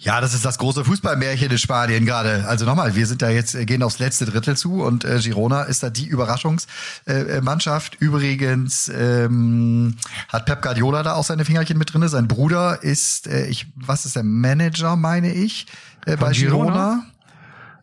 [0.00, 2.46] Ja, das ist das große Fußballmärchen in Spanien gerade.
[2.46, 5.62] Also nochmal, wir sind da jetzt, äh, gehen aufs letzte Drittel zu und äh, Girona
[5.62, 7.94] ist da die Überraschungsmannschaft.
[7.94, 9.96] Äh, Übrigens ähm,
[10.28, 12.08] hat Pep Guardiola da auch seine Fingerchen mit drinne.
[12.08, 15.66] Sein Bruder ist, äh, ich, was ist der Manager, meine ich,
[16.06, 16.72] äh, bei Girona.
[16.72, 17.06] Girona.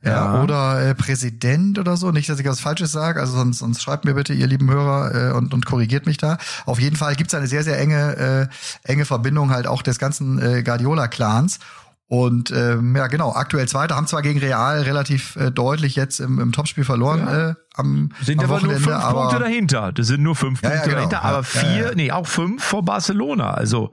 [0.06, 2.12] Ja, ja, oder äh, Präsident oder so.
[2.12, 5.32] Nicht, dass ich was Falsches sage, also sonst, sonst schreibt mir bitte, ihr lieben Hörer,
[5.32, 6.38] äh, und, und korrigiert mich da.
[6.66, 8.50] Auf jeden Fall gibt's eine sehr, sehr enge,
[8.86, 11.60] äh, enge Verbindung halt auch des ganzen äh, Guardiola-Clans.
[12.08, 16.40] Und ähm, ja, genau, aktuell Zweiter, haben zwar gegen Real relativ äh, deutlich jetzt im,
[16.40, 17.50] im Topspiel verloren ja.
[17.50, 19.92] äh, am Sind am aber nur fünf aber, Punkte dahinter.
[19.92, 21.10] Das sind nur fünf ja, Punkte ja, genau.
[21.10, 23.52] dahinter, aber vier, nee, auch fünf vor Barcelona.
[23.52, 23.92] Also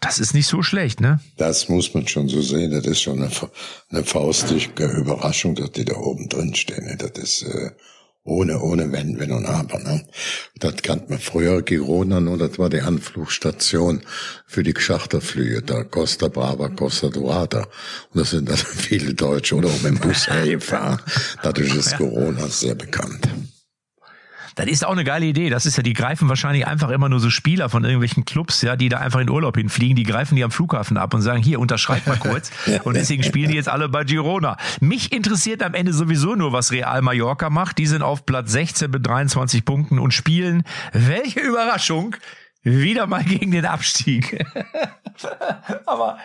[0.00, 1.20] das ist nicht so schlecht, ne?
[1.36, 2.70] Das muss man schon so sehen.
[2.70, 3.30] Das ist schon eine,
[3.90, 6.84] eine faustdicke Überraschung, dass die da oben drin stehen.
[6.84, 6.96] Ne?
[6.96, 7.72] Das ist äh,
[8.24, 9.78] ohne, ohne Wenn, Wenn und Aber.
[9.80, 10.04] Ne?
[10.58, 14.02] Das kannte man früher, Girona, nur das war die Anflugstation
[14.46, 17.66] für die Charterflüge, da Costa Brava, Costa Dorada.
[18.12, 21.00] Und das sind dann viele Deutsche oder auch dem Bus hergefahren.
[21.42, 23.28] Dadurch ist Corona sehr bekannt.
[24.54, 25.50] Das ist auch eine geile Idee.
[25.50, 28.76] Das ist ja, die greifen wahrscheinlich einfach immer nur so Spieler von irgendwelchen Clubs, ja,
[28.76, 31.58] die da einfach in Urlaub hinfliegen, die greifen die am Flughafen ab und sagen, hier,
[31.60, 32.50] unterschreib mal kurz.
[32.84, 34.56] und deswegen spielen die jetzt alle bei Girona.
[34.80, 37.78] Mich interessiert am Ende sowieso nur, was Real Mallorca macht.
[37.78, 42.16] Die sind auf Platz 16 mit 23 Punkten und spielen, welche Überraschung,
[42.62, 44.44] wieder mal gegen den Abstieg.
[45.86, 46.18] Aber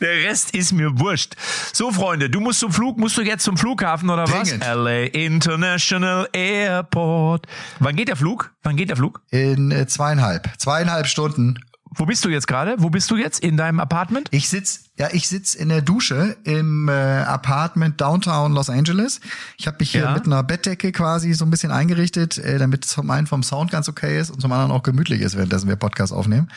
[0.00, 1.34] der Rest ist mir wurscht.
[1.72, 4.60] So, Freunde, du musst zum Flug, musst du jetzt zum Flughafen oder Dringend.
[4.60, 4.74] was?
[4.76, 7.46] LA International Airport.
[7.80, 8.52] Wann geht der Flug?
[8.62, 9.22] Wann geht der Flug?
[9.30, 10.48] In äh, zweieinhalb.
[10.58, 11.58] Zweieinhalb Stunden.
[11.94, 12.76] Wo bist du jetzt gerade?
[12.78, 13.40] Wo bist du jetzt?
[13.40, 14.28] In deinem Apartment?
[14.30, 19.20] Ich sitz, ja, ich sitz in der Dusche im äh, Apartment Downtown Los Angeles.
[19.56, 20.12] Ich habe mich hier ja.
[20.12, 23.70] mit einer Bettdecke quasi so ein bisschen eingerichtet, äh, damit es zum einen vom Sound
[23.70, 26.50] ganz okay ist und zum anderen auch gemütlich ist, währenddessen wir Podcast aufnehmen.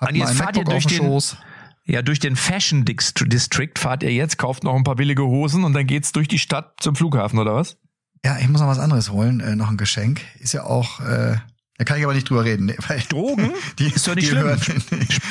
[0.00, 1.36] Hab und jetzt fahrt ihr durch den, Schoß.
[1.84, 5.72] Ja, durch den Fashion District fahrt ihr jetzt, kauft noch ein paar billige Hosen und
[5.72, 7.76] dann geht's durch die Stadt zum Flughafen, oder was?
[8.24, 10.20] Ja, ich muss noch was anderes holen, äh, noch ein Geschenk.
[10.38, 11.36] Ist ja auch, äh,
[11.78, 12.74] da kann ich aber nicht drüber reden.
[12.88, 13.52] Weil Drogen?
[13.78, 14.50] Die, ist doch nicht schlimm.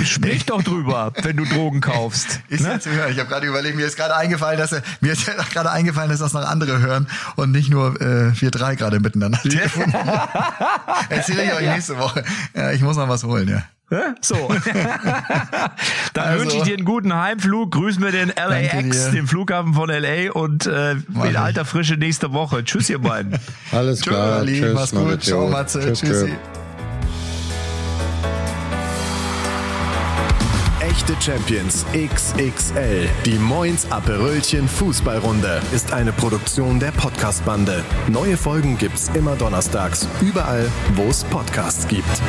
[0.05, 2.39] Sprich doch drüber, wenn du Drogen kaufst.
[2.49, 2.69] Ist ne?
[2.69, 3.11] ja zu hören.
[3.11, 4.71] Ich habe gerade überlegt, mir ist gerade eingefallen, dass
[5.01, 8.75] mir ist gerade eingefallen, dass das noch andere hören und nicht nur äh, wir drei
[8.75, 9.93] gerade miteinander telefonieren.
[11.09, 12.23] Erzähle ich euch nächste Woche.
[12.55, 13.63] Ja, ich muss noch was holen, ja.
[14.21, 14.35] So.
[16.13, 17.71] Dann also, wünsche ich dir einen guten Heimflug.
[17.71, 22.65] Grüßen wir den LAX, den Flughafen von LA und äh, in alter Frische nächste Woche.
[22.65, 23.37] Tschüss, ihr beiden.
[23.71, 24.43] Alles klar.
[24.45, 25.23] Tschüss, Tschüss mach's gut.
[25.23, 25.79] Ciao, Matze.
[25.79, 26.33] Tschüss, Tschüssi.
[30.81, 33.07] Echte Champions XXL.
[33.25, 37.83] Die Moins Aperölchen Fußballrunde ist eine Produktion der Podcastbande.
[38.07, 40.65] Neue Folgen gibt's immer donnerstags, überall,
[40.95, 42.21] wo es Podcasts gibt.